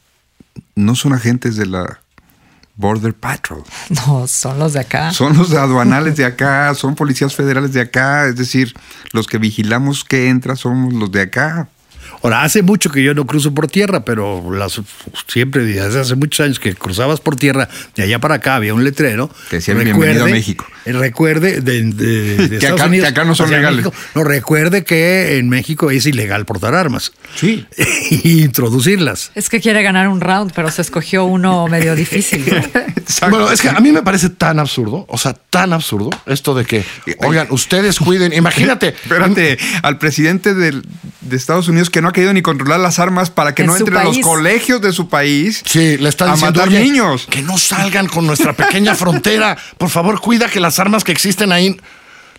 no 0.75 0.95
son 0.95 1.13
agentes 1.13 1.55
de 1.55 1.65
la 1.65 1.99
Border 2.75 3.13
Patrol. 3.13 3.63
No, 3.89 4.27
son 4.27 4.59
los 4.59 4.73
de 4.73 4.79
acá. 4.79 5.11
Son 5.11 5.37
los 5.37 5.53
aduanales 5.53 6.15
de 6.15 6.25
acá, 6.25 6.73
son 6.75 6.95
policías 6.95 7.35
federales 7.35 7.73
de 7.73 7.81
acá, 7.81 8.27
es 8.27 8.35
decir, 8.35 8.73
los 9.11 9.27
que 9.27 9.37
vigilamos 9.37 10.03
que 10.03 10.29
entra 10.29 10.55
somos 10.55 10.93
los 10.93 11.11
de 11.11 11.21
acá. 11.21 11.67
Ahora, 12.21 12.43
hace 12.43 12.61
mucho 12.61 12.89
que 12.89 13.03
yo 13.03 13.13
no 13.13 13.25
cruzo 13.25 13.53
por 13.53 13.67
tierra, 13.67 14.03
pero 14.05 14.51
las- 14.53 14.81
siempre, 15.27 15.63
desde 15.63 15.99
hace 15.99 16.15
muchos 16.15 16.45
años 16.45 16.59
que 16.59 16.75
cruzabas 16.75 17.19
por 17.21 17.35
tierra, 17.35 17.69
de 17.95 18.03
allá 18.03 18.19
para 18.19 18.35
acá 18.35 18.55
había 18.55 18.73
un 18.73 18.83
letrero. 18.83 19.29
Que 19.49 19.57
decía, 19.57 19.73
"Bienvenido 19.73 20.25
a 20.25 20.27
México". 20.27 20.65
eh, 20.85 20.93
Recuerde 20.93 21.61
de, 21.61 21.83
de- 21.83 22.35
de 22.35 22.49
Que 22.49 22.55
Estados 22.57 22.79
acá- 22.81 22.87
Unidos 22.89 23.05
que 23.05 23.11
acá 23.11 23.23
no 23.25 23.35
son 23.35 23.49
legales. 23.51 23.85
México. 23.85 23.93
no, 24.15 24.23
recuerde 24.23 24.83
que 24.83 25.37
en 25.37 25.49
México 25.49 25.91
es 25.91 26.05
ilegal 26.05 26.45
portar 26.45 26.73
armas. 26.75 27.11
Sí. 27.35 27.65
y 28.11 28.43
introducirlas. 28.43 29.31
Es 29.35 29.49
que 29.49 29.59
quiere 29.61 29.81
ganar 29.83 30.07
un 30.07 30.19
round, 30.21 30.51
pero 30.53 30.71
se 30.71 30.81
escogió 30.81 31.25
uno 31.25 31.67
medio 31.67 31.95
difícil. 31.95 32.45
¿no? 33.21 33.29
Bueno, 33.29 33.51
es 33.51 33.61
que 33.61 33.69
a 33.69 33.79
mí 33.79 33.91
me 33.91 34.01
parece 34.03 34.29
tan 34.29 34.59
absurdo, 34.59 35.05
o 35.07 35.17
sea, 35.17 35.33
tan 35.33 35.73
absurdo 35.73 36.09
esto 36.25 36.53
de 36.53 36.65
que, 36.65 36.83
oigan, 37.19 37.47
ustedes 37.49 37.99
cuiden, 37.99 38.33
imagínate. 38.33 38.89
Espérate, 38.89 39.57
al 39.83 39.97
presidente 39.97 40.53
del- 40.53 40.83
de 41.21 41.35
Estados 41.35 41.67
Unidos 41.67 41.89
que 41.89 42.01
no 42.01 42.08
ha 42.09 42.11
querido 42.11 42.33
ni 42.33 42.41
controlar 42.41 42.79
las 42.79 42.99
armas 42.99 43.29
para 43.29 43.55
que 43.55 43.61
En 43.63 43.67
no 43.67 43.77
entren 43.77 43.97
a 43.97 44.03
los 44.03 44.19
colegios 44.19 44.81
de 44.81 44.91
su 44.91 45.07
país. 45.09 45.61
Sí, 45.65 45.97
le 45.97 46.09
está 46.09 46.25
a 46.25 46.33
diciendo 46.33 46.59
matar 46.59 46.67
"Oye, 46.69 46.81
niños. 46.81 47.27
que 47.29 47.41
no 47.41 47.57
salgan 47.57 48.07
con 48.07 48.27
nuestra 48.27 48.53
pequeña 48.53 48.95
frontera. 48.95 49.57
Por 49.77 49.89
favor, 49.89 50.19
cuida 50.19 50.49
que 50.49 50.59
las 50.59 50.79
armas 50.79 51.03
que 51.03 51.11
existen 51.11 51.51
ahí. 51.51 51.79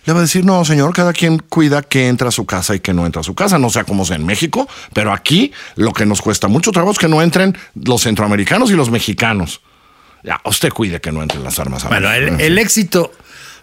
Le 0.05 0.13
va 0.13 0.19
a 0.19 0.23
decir, 0.23 0.43
no, 0.43 0.65
señor, 0.65 0.93
cada 0.93 1.13
quien 1.13 1.37
cuida 1.37 1.83
que 1.83 2.07
entra 2.07 2.29
a 2.29 2.31
su 2.31 2.45
casa 2.47 2.73
y 2.73 2.79
que 2.79 2.91
no 2.91 3.05
entra 3.05 3.21
a 3.21 3.23
su 3.23 3.35
casa. 3.35 3.59
No 3.59 3.69
sé 3.69 3.83
cómo 3.83 4.03
sea 4.03 4.15
en 4.15 4.25
México, 4.25 4.67
pero 4.93 5.13
aquí 5.13 5.51
lo 5.75 5.93
que 5.93 6.07
nos 6.07 6.21
cuesta 6.23 6.47
mucho 6.47 6.71
trabajo 6.71 6.93
es 6.93 6.97
que 6.97 7.07
no 7.07 7.21
entren 7.21 7.55
los 7.75 8.01
centroamericanos 8.01 8.71
y 8.71 8.73
los 8.73 8.89
mexicanos. 8.89 9.61
Ya, 10.23 10.41
usted 10.45 10.69
cuide 10.69 10.99
que 11.01 11.11
no 11.11 11.21
entren 11.21 11.43
las 11.43 11.59
armas 11.59 11.85
a 11.85 11.89
Bueno, 11.89 12.11
el 12.11 12.57
éxito 12.57 13.11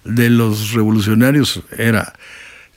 de 0.04 0.30
los 0.30 0.72
revolucionarios 0.72 1.60
era 1.76 2.12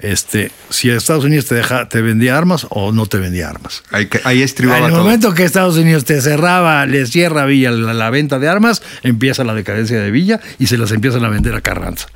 este 0.02 0.52
si 0.70 0.90
Estados 0.90 1.24
Unidos 1.26 1.46
te 1.46 1.56
deja, 1.56 1.88
te 1.90 2.02
vendía 2.02 2.38
armas 2.38 2.68
o 2.70 2.92
no 2.92 3.06
te 3.06 3.18
vendía 3.18 3.50
armas. 3.50 3.84
Ahí, 3.92 4.08
que- 4.08 4.22
ahí 4.24 4.42
estribaba 4.42 4.80
En 4.80 4.86
el 4.86 4.92
todo. 4.92 5.04
momento 5.04 5.34
que 5.34 5.44
Estados 5.44 5.78
Unidos 5.78 6.06
te 6.06 6.20
cerraba, 6.22 6.86
le 6.86 7.06
cierra 7.06 7.44
a 7.44 7.46
Villa 7.46 7.72
la, 7.72 7.94
la 7.94 8.10
venta 8.10 8.40
de 8.40 8.48
armas, 8.50 8.82
empieza 9.04 9.44
la 9.44 9.54
decadencia 9.54 10.00
de 10.00 10.12
Villa 10.12 10.40
y 10.60 10.68
se 10.68 10.78
las 10.78 10.92
empiezan 10.92 11.24
a 11.26 11.30
vender 11.30 11.56
a 11.56 11.62
Carranza. 11.62 12.08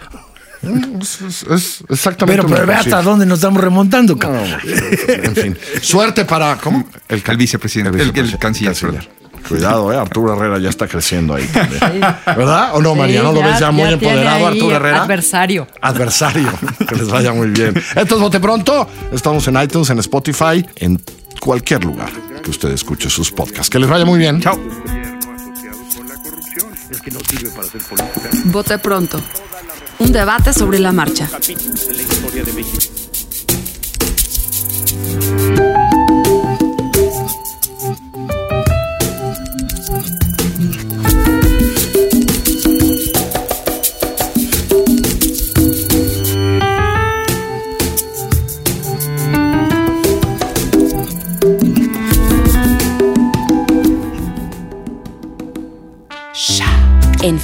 Es, 1.01 1.21
es- 1.21 1.43
es 1.51 1.83
exactamente. 1.89 2.41
Pero, 2.41 2.53
pero 2.55 2.65
ve 2.67 2.73
hasta 2.73 3.01
dónde 3.03 3.25
nos 3.27 3.37
estamos 3.39 3.61
remontando. 3.61 4.13
No, 4.13 4.19
cabrón. 4.19 4.45
en 5.07 5.35
fin. 5.35 5.57
Suerte 5.81 6.25
para. 6.25 6.57
¿Cómo? 6.57 6.89
El 7.07 7.21
vicepresidente, 7.37 8.01
el- 8.01 8.17
el 8.17 8.37
canciller, 8.39 8.75
Cuidado, 9.47 9.93
eh. 9.93 9.97
Arturo 9.97 10.33
Herrera 10.33 10.59
ya 10.59 10.69
está 10.69 10.87
creciendo 10.87 11.35
ahí 11.35 11.45
también. 11.47 11.81
¿Verdad? 12.25 12.71
¿O 12.73 12.81
no, 12.81 12.95
María? 12.95 13.21
¿No 13.21 13.31
lo 13.31 13.41
ves 13.41 13.59
ya 13.59 13.71
muy 13.71 13.91
empoderado, 13.91 14.47
Arturo 14.47 14.75
Herrera? 14.75 15.03
Adversario. 15.03 15.67
Adversario. 15.81 16.49
que 16.87 16.95
les 16.95 17.09
vaya 17.09 17.33
muy 17.33 17.47
bien. 17.47 17.75
Esto 17.95 18.15
es 18.15 18.21
Bote 18.21 18.39
Pronto. 18.39 18.87
Estamos 19.11 19.47
en 19.47 19.61
iTunes, 19.61 19.89
en 19.89 19.99
Spotify, 19.99 20.65
en 20.77 21.01
cualquier 21.39 21.83
lugar 21.83 22.09
que 22.43 22.49
usted 22.49 22.69
escuche 22.71 23.09
sus 23.09 23.31
podcasts. 23.31 23.69
Que 23.69 23.79
les 23.79 23.89
vaya 23.89 24.05
muy 24.05 24.19
bien. 24.19 24.41
Chao. 24.41 24.59
Es 26.89 27.01
que 27.01 27.11
no 27.11 27.19
sirve 27.27 27.49
para 27.49 27.67
hacer 27.67 27.81
política. 27.81 28.29
Vote 28.45 28.77
pronto. 28.79 29.21
Un 29.99 30.11
debate 30.11 30.53
sobre 30.53 30.79
la 30.79 30.91
marcha. 30.91 31.29